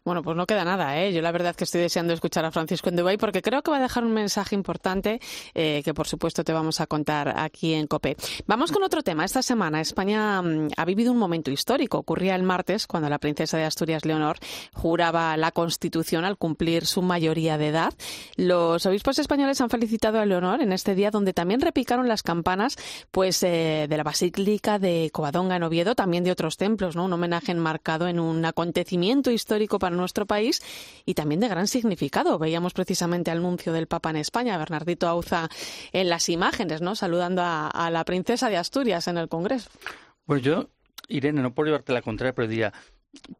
[0.04, 1.12] Bueno, pues no queda nada, ¿eh?
[1.12, 3.78] Yo la verdad que estoy deseando escuchar a Francisco en Dubái porque creo que va
[3.78, 5.20] a dejar un mensaje importante
[5.54, 8.16] eh, que por supuesto te vamos a contar aquí en COPE.
[8.46, 9.24] Vamos con otro tema.
[9.24, 11.98] Esta semana España mm, ha vivido un momento histórico.
[11.98, 14.38] Ocurría el martes cuando la princesa de Asturias, Leonor,
[14.72, 17.94] juraba la Constitución al cumplir su mayoría de edad.
[18.36, 22.76] Los obispos españoles han felicitado a Leonor en este día donde también repicaron las campanas
[23.10, 27.04] pues eh, de la Basílica de Covadonga en Oviedo, también de otros templos, ¿no?
[27.04, 30.62] Un homenaje enmarcado en un acontecimiento histórico para nuestro país
[31.04, 32.38] y también de gran significado.
[32.38, 35.48] Veíamos precisamente al nuncio del Papa en España, Bernardito Auza,
[35.92, 36.94] en las imágenes, ¿no?
[36.94, 39.70] Saludando a, la princesa de Asturias en el Congreso.
[40.26, 40.68] Pues yo,
[41.08, 42.72] Irene, no por llevarte la contraria, pero diría,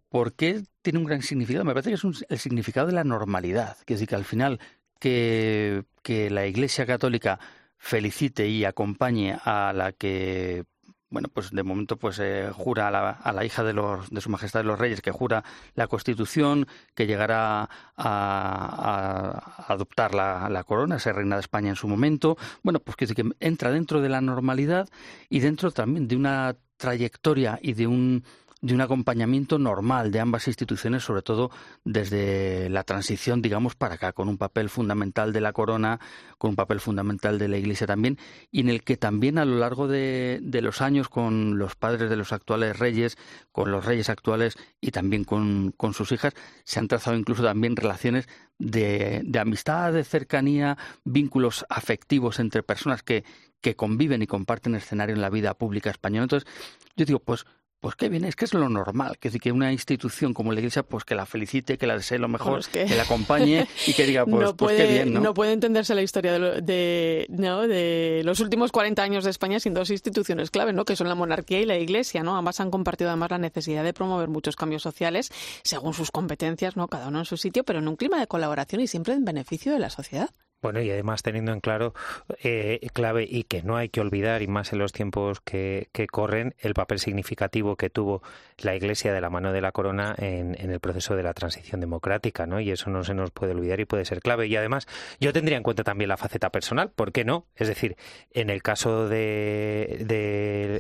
[0.08, 1.64] ¿por qué tiene un gran significado?
[1.64, 3.76] Me parece que es el significado de la normalidad.
[3.84, 4.60] Que es decir, que al final
[4.98, 7.38] que, que la Iglesia Católica
[7.78, 10.64] felicite y acompañe a la que
[11.10, 14.20] bueno, pues de momento pues eh, jura a la, a la, hija de, los, de
[14.20, 15.42] su majestad de los reyes que jura
[15.74, 21.76] la Constitución, que llegará a, a, a adoptar la, corona, ser reina de España en
[21.76, 22.36] su momento.
[22.62, 24.88] Bueno, pues que, que entra dentro de la normalidad
[25.30, 28.24] y dentro también de una trayectoria y de un
[28.60, 31.50] de un acompañamiento normal de ambas instituciones, sobre todo
[31.84, 36.00] desde la transición, digamos, para acá, con un papel fundamental de la corona,
[36.38, 38.18] con un papel fundamental de la Iglesia también,
[38.50, 42.10] y en el que también a lo largo de, de los años, con los padres
[42.10, 43.16] de los actuales reyes,
[43.52, 46.34] con los reyes actuales y también con, con sus hijas,
[46.64, 48.28] se han trazado incluso también relaciones
[48.58, 53.24] de, de amistad, de cercanía, vínculos afectivos entre personas que,
[53.60, 56.24] que conviven y comparten escenario en la vida pública española.
[56.24, 56.48] Entonces,
[56.96, 57.46] yo digo, pues
[57.80, 60.82] pues qué bien, es que es lo normal, que, que una institución como la Iglesia,
[60.82, 62.86] pues que la felicite, que la desee lo mejor, pues que...
[62.86, 62.96] que...
[62.96, 65.20] la acompañe y que diga, pues, no puede, pues qué bien, ¿no?
[65.20, 67.68] No puede entenderse la historia de, lo, de, ¿no?
[67.68, 70.84] de los últimos 40 años de España sin dos instituciones clave, ¿no?
[70.84, 72.36] Que son la monarquía y la Iglesia, ¿no?
[72.36, 75.30] Ambas han compartido además la necesidad de promover muchos cambios sociales
[75.62, 76.88] según sus competencias, ¿no?
[76.88, 79.72] Cada uno en su sitio, pero en un clima de colaboración y siempre en beneficio
[79.72, 80.30] de la sociedad.
[80.60, 81.94] Bueno, y además teniendo en claro,
[82.42, 86.08] eh, clave, y que no hay que olvidar, y más en los tiempos que, que,
[86.08, 88.22] corren, el papel significativo que tuvo
[88.58, 91.80] la Iglesia de la mano de la corona en, en, el proceso de la transición
[91.80, 92.58] democrática, ¿no?
[92.58, 94.48] Y eso no se nos puede olvidar y puede ser clave.
[94.48, 94.88] Y además,
[95.20, 97.46] yo tendría en cuenta también la faceta personal, ¿por qué no?
[97.54, 97.96] Es decir,
[98.32, 100.04] en el caso de,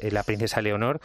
[0.00, 1.00] de la princesa Leonor,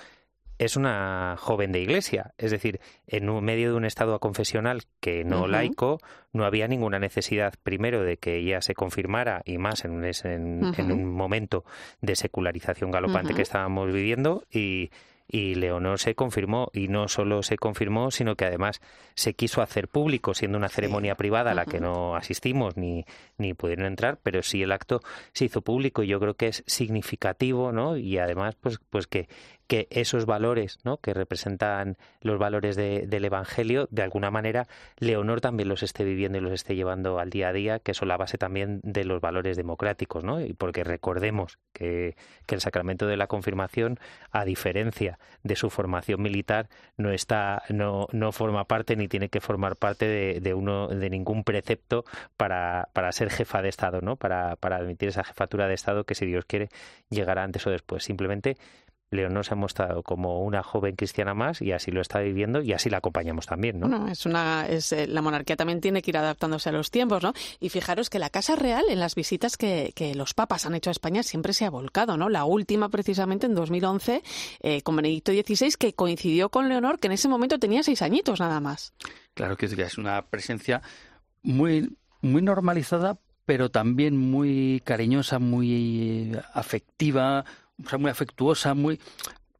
[0.57, 5.23] es una joven de iglesia, es decir, en un medio de un estado confesional que
[5.23, 5.49] no uh -huh.
[5.49, 5.99] laico,
[6.31, 10.63] no había ninguna necesidad, primero, de que ella se confirmara, y más en un, en,
[10.63, 10.79] uh -huh.
[10.79, 11.65] en un momento
[12.01, 13.35] de secularización galopante uh -huh.
[13.37, 14.91] que estábamos viviendo, y,
[15.27, 18.81] y Leonor se confirmó y no solo se confirmó sino que además
[19.15, 21.17] se quiso hacer público siendo una ceremonia sí.
[21.17, 23.05] privada a la que no asistimos ni
[23.37, 24.99] ni pudieron entrar pero sí el acto
[25.33, 29.27] se hizo público y yo creo que es significativo no y además pues pues que
[29.73, 30.97] que esos valores ¿no?
[30.97, 34.67] que representan los valores de, del Evangelio, de alguna manera
[34.99, 38.07] Leonor también los esté viviendo y los esté llevando al día a día, que son
[38.07, 40.41] la base también de los valores democráticos, ¿no?
[40.41, 42.15] Y porque recordemos que,
[42.45, 43.99] que el sacramento de la confirmación,
[44.29, 49.41] a diferencia de su formación militar, no está, no, no forma parte ni tiene que
[49.41, 52.05] formar parte de, de uno, de ningún precepto
[52.37, 54.17] para, para ser jefa de Estado, ¿no?
[54.17, 56.69] Para, para admitir esa jefatura de Estado que si Dios quiere
[57.09, 58.03] llegará antes o después.
[58.03, 58.55] Simplemente
[59.13, 62.73] Leonor se ha mostrado como una joven cristiana más y así lo está viviendo y
[62.73, 63.87] así la acompañamos también, ¿no?
[63.87, 67.23] Bueno, es una, es, eh, la monarquía también tiene que ir adaptándose a los tiempos,
[67.23, 67.33] ¿no?
[67.59, 70.89] Y fijaros que la Casa Real, en las visitas que, que los papas han hecho
[70.89, 72.29] a España, siempre se ha volcado, ¿no?
[72.29, 74.23] La última, precisamente, en 2011,
[74.61, 78.39] eh, con Benedicto XVI, que coincidió con Leonor, que en ese momento tenía seis añitos
[78.39, 78.93] nada más.
[79.33, 80.81] Claro que es una presencia
[81.41, 87.45] muy, muy normalizada, pero también muy cariñosa, muy afectiva,
[87.83, 88.99] o sea, muy afectuosa, muy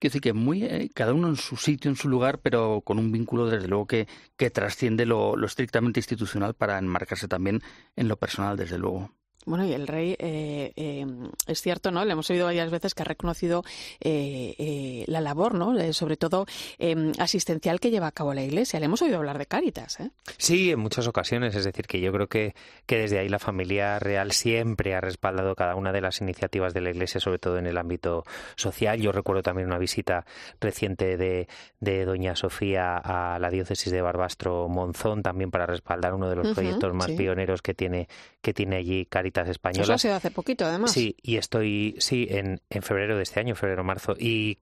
[0.04, 3.00] Quiero decir que muy, eh, cada uno en su sitio, en su lugar, pero con
[3.00, 7.62] un vínculo, desde luego, que, que trasciende lo estrictamente institucional para enmarcarse también
[7.96, 9.12] en lo personal, desde luego.
[9.46, 11.06] Bueno, y el rey, eh, eh,
[11.48, 12.06] es cierto, ¿no?
[12.06, 13.64] Le hemos oído varias veces que ha reconocido
[14.00, 15.74] eh, la labor, ¿no?
[15.94, 16.46] sobre todo
[17.20, 18.80] asistencial que lleva a cabo la Iglesia.
[18.80, 20.12] Le hemos oído hablar de Cáritas, ¿eh?
[20.38, 21.56] Sí, en muchas ocasiones.
[21.56, 25.56] Es decir, que yo creo que, que desde ahí la familia real siempre ha respaldado
[25.56, 28.24] cada una de las iniciativas de la Iglesia, sobre todo en el ámbito
[28.56, 29.00] social.
[29.00, 30.26] Yo recuerdo también una visita
[30.60, 31.48] reciente de,
[31.80, 36.54] de doña Sofía a la diócesis de Barbastro Monzón, también para respaldar uno de los
[36.54, 38.08] proyectos más pioneros que tiene,
[38.44, 39.88] que tiene allí Cáritas españolas.
[39.88, 40.92] Eso ha sido hace poquito, además.
[40.92, 44.60] Sí, y estoy, sí, en, en febrero de este año, febrero-marzo, y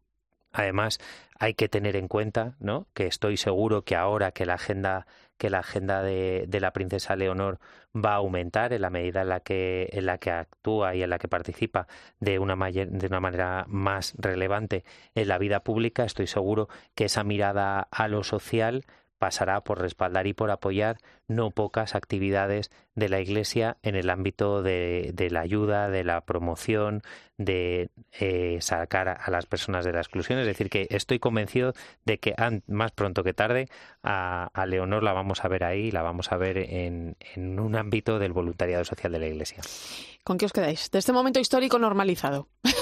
[0.53, 0.99] además
[1.39, 2.87] hay que tener en cuenta, ¿no?
[2.93, 5.07] Que estoy seguro que ahora que la agenda
[5.39, 7.57] que la agenda de, de, la princesa Leonor
[7.95, 11.09] va a aumentar en la medida en la que en la que actúa y en
[11.09, 11.87] la que participa
[12.19, 14.83] de una de una manera más relevante
[15.15, 18.85] en la vida pública, estoy seguro que esa mirada a lo social
[19.21, 20.97] pasará por respaldar y por apoyar
[21.27, 27.03] no pocas actividades de la Iglesia en el ámbito de, la ayuda, de la promoción,
[27.37, 30.39] de eh, sacar a las personas de la exclusión.
[30.39, 32.33] Es decir, que estoy convencido de que
[32.65, 33.67] más pronto que tarde
[34.01, 38.17] a, Leonor la vamos a ver ahí, la vamos a ver en, en un ámbito
[38.17, 39.61] del voluntariado social de la Iglesia.
[40.23, 40.89] ¿Con qué os quedáis?
[40.89, 42.47] De este momento histórico normalizado.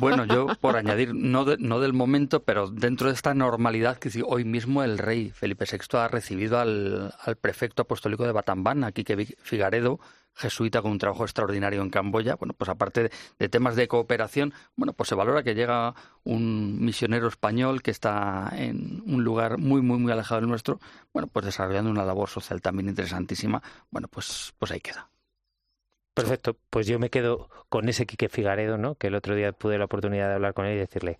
[0.00, 4.44] Bueno, yo por añadir, no, no del momento, pero dentro de esta normalidad que hoy
[4.44, 10.00] mismo el rey Felipe VI ha recibido al, prefecto apostólico de Batambán, aquí que Figaredo,
[10.34, 12.36] jesuita con un trabajo extraordinario en Camboya.
[12.36, 15.94] Bueno, pues aparte de, temas de cooperación, bueno, pues se valora que llega
[16.24, 20.80] un misionero español que está en un lugar muy, muy, muy alejado del nuestro,
[21.12, 23.62] bueno, pues desarrollando una labor social también interesantísima.
[23.90, 25.10] Bueno, pues, pues ahí queda.
[26.22, 28.96] Perfecto, pues yo me quedo con ese Quique Figaredo, ¿no?
[28.96, 31.18] Que el otro día tuve la oportunidad de hablar con él y decirle,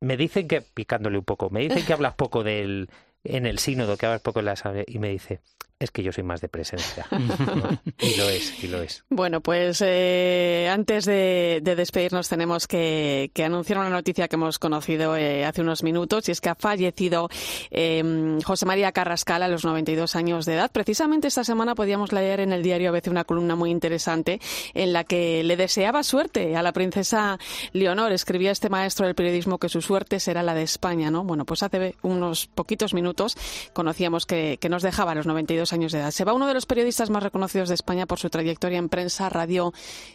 [0.00, 2.90] me dicen que, picándole un poco, me dicen que hablas poco del,
[3.24, 5.40] en el sínodo, que hablas poco en la asamblea, y me dice,
[5.82, 7.06] es que yo soy más de presencia.
[7.98, 9.04] y lo es, y lo es.
[9.10, 15.44] Bueno, pues eh, antes de, despedirnos tenemos que, anunciar una noticia que hemos conocido eh,
[15.44, 17.28] hace unos minutos y es que ha fallecido
[17.70, 20.70] em, José María Carrascal a los 92 años de edad.
[20.70, 24.40] Precisamente esta semana podíamos leer en el diario a veces una columna muy interesante
[24.74, 27.38] en la que le deseaba suerte a la princesa
[27.72, 28.12] Leonor.
[28.12, 31.24] Escribía este maestro del periodismo que su suerte será la de España, ¿no?
[31.24, 33.36] Bueno, pues hace unos poquitos minutos
[33.72, 36.10] conocíamos que, que nos dejaba a los 92 años de edad.
[36.10, 39.28] Se va uno de los periodistas más reconocidos de España por su trayectoria en prensa,
[39.28, 39.72] radio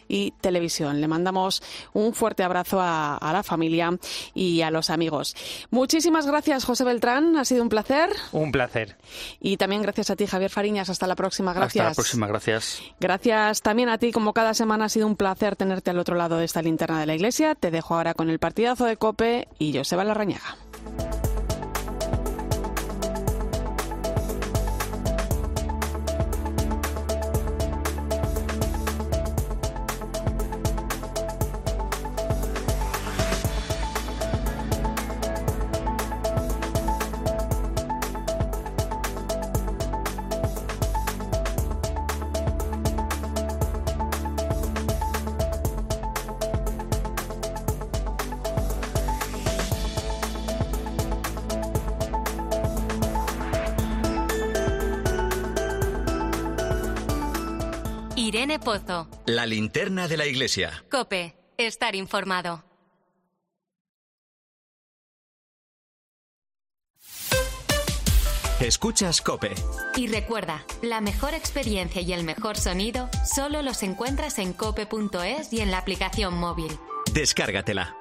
[0.08, 1.00] y televisión.
[1.00, 3.90] Le mandamos un fuerte abrazo a, la familia
[4.34, 5.36] y a los amigos.
[5.70, 7.36] Muchísimas gracias, José Beltrán.
[7.36, 8.10] Ha sido un placer.
[8.32, 8.96] Un placer.
[9.40, 10.88] Y también gracias a ti, Javier Fariñas.
[10.88, 11.52] Hasta la próxima.
[11.52, 11.84] Gracias.
[11.84, 12.26] Hasta la próxima.
[12.26, 12.82] Gracias.
[13.00, 14.12] Gracias también a ti.
[14.12, 17.06] Como cada semana ha sido un placer tenerte al otro lado de esta linterna de
[17.06, 17.54] la iglesia.
[17.54, 20.56] Te dejo ahora con el partidazo de Cope y Joseba Larrañaga.
[58.68, 59.08] Pozo.
[59.24, 60.84] La linterna de la iglesia.
[60.90, 62.62] Cope, estar informado.
[68.60, 69.54] Escuchas Cope.
[69.96, 75.62] Y recuerda, la mejor experiencia y el mejor sonido solo los encuentras en cope.es y
[75.62, 76.78] en la aplicación móvil.
[77.14, 77.96] Descárgatela.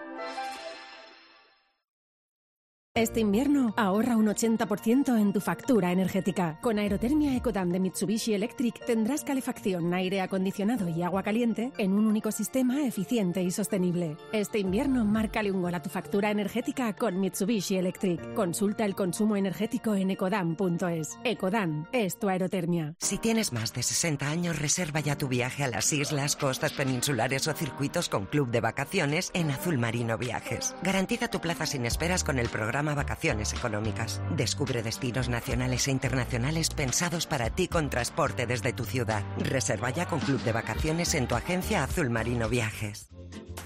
[2.97, 6.57] Este invierno ahorra un 80% en tu factura energética.
[6.61, 12.07] Con Aerotermia Ecodam de Mitsubishi Electric tendrás calefacción, aire acondicionado y agua caliente en un
[12.07, 14.17] único sistema eficiente y sostenible.
[14.31, 18.33] Este invierno márcale un gol a tu factura energética con Mitsubishi Electric.
[18.33, 21.19] Consulta el consumo energético en ecodam.es.
[21.23, 22.95] Ecodam es tu aerotermia.
[22.97, 27.47] Si tienes más de 60 años, reserva ya tu viaje a las islas, costas peninsulares
[27.47, 30.75] o circuitos con Club de Vacaciones en Azul Marino Viajes.
[30.81, 34.21] Garantiza tu plaza sin esperas con el programa Vacaciones Económicas.
[34.35, 39.23] Descubre destinos nacionales e internacionales pensados para ti con transporte desde tu ciudad.
[39.37, 43.09] Reserva ya con Club de Vacaciones en tu agencia Azul Marino Viajes.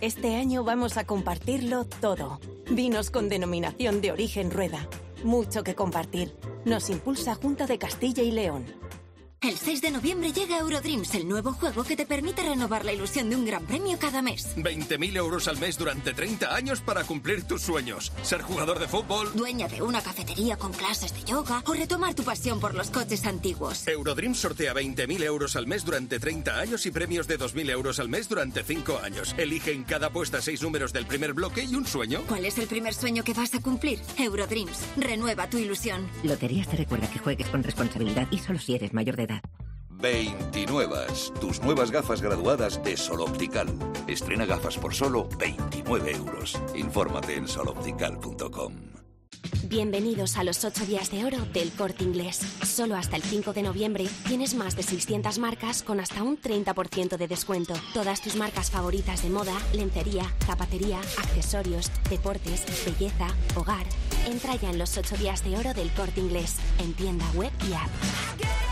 [0.01, 2.39] Este año vamos a compartirlo todo.
[2.71, 4.87] Vinos con denominación de origen rueda.
[5.23, 6.35] Mucho que compartir.
[6.65, 8.80] Nos impulsa Junta de Castilla y León.
[9.43, 13.27] El 6 de noviembre llega Eurodreams, el nuevo juego que te permite renovar la ilusión
[13.27, 14.55] de un gran premio cada mes.
[14.55, 18.11] 20.000 euros al mes durante 30 años para cumplir tus sueños.
[18.21, 22.21] Ser jugador de fútbol, Dueña de una cafetería con clases de yoga o retomar tu
[22.21, 23.87] pasión por los coches antiguos.
[23.87, 28.09] Eurodreams sortea 20.000 euros al mes durante 30 años y premios de 2.000 euros al
[28.09, 29.33] mes durante 5 años.
[29.39, 32.21] Elige en cada apuesta 6 números del primer bloque y un sueño.
[32.27, 33.97] ¿Cuál es el primer sueño que vas a cumplir?
[34.19, 34.85] Eurodreams.
[34.97, 36.07] Renueva tu ilusión.
[36.21, 39.41] Loterías te recuerda que juegues con responsabilidad y solo si eres mayor de edad.
[40.01, 40.97] 29.
[41.39, 43.67] Tus nuevas gafas graduadas de Sol Optical.
[44.07, 46.59] Estrena gafas por solo 29 euros.
[46.75, 48.91] Infórmate en soloptical.com.
[49.63, 52.39] Bienvenidos a los 8 días de oro del corte inglés.
[52.63, 57.17] Solo hasta el 5 de noviembre tienes más de 600 marcas con hasta un 30%
[57.17, 57.73] de descuento.
[57.93, 63.85] Todas tus marcas favoritas de moda, lencería, zapatería, accesorios, deportes, belleza, hogar.
[64.27, 67.73] Entra ya en los 8 días de oro del corte inglés, en tienda web y
[67.73, 68.70] app.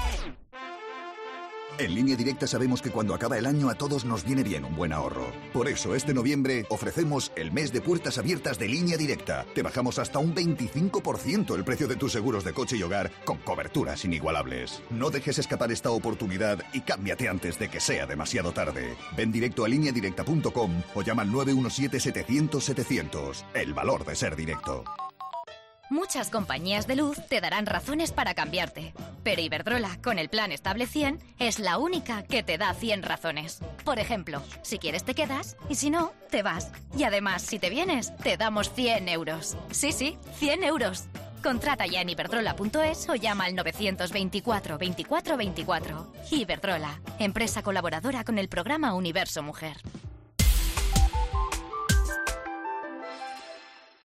[1.80, 4.76] En línea directa sabemos que cuando acaba el año a todos nos viene bien un
[4.76, 5.32] buen ahorro.
[5.54, 9.46] Por eso este noviembre ofrecemos el mes de puertas abiertas de línea directa.
[9.56, 13.38] Te bajamos hasta un 25% el precio de tus seguros de coche y hogar con
[13.38, 14.82] coberturas inigualables.
[14.90, 18.98] No dejes escapar esta oportunidad y cámbiate antes de que sea demasiado tarde.
[19.16, 23.46] Ven directo a lineadirecta.com o llama al 917-700-700.
[23.54, 24.84] El valor de ser directo.
[25.90, 30.86] Muchas compañías de luz te darán razones para cambiarte, pero Iberdrola, con el plan Estable
[30.86, 33.60] 100, es la única que te da 100 razones.
[33.86, 36.72] Por ejemplo, si quieres te quedas y si no, te vas.
[36.96, 39.58] Y además, si te vienes, te damos 100 euros.
[39.72, 41.06] Sí, sí, 100 euros.
[41.42, 46.14] Contrata ya en iberdrola.es o llama al 924 24 24.
[46.30, 49.78] Iberdrola, empresa colaboradora con el programa Universo Mujer.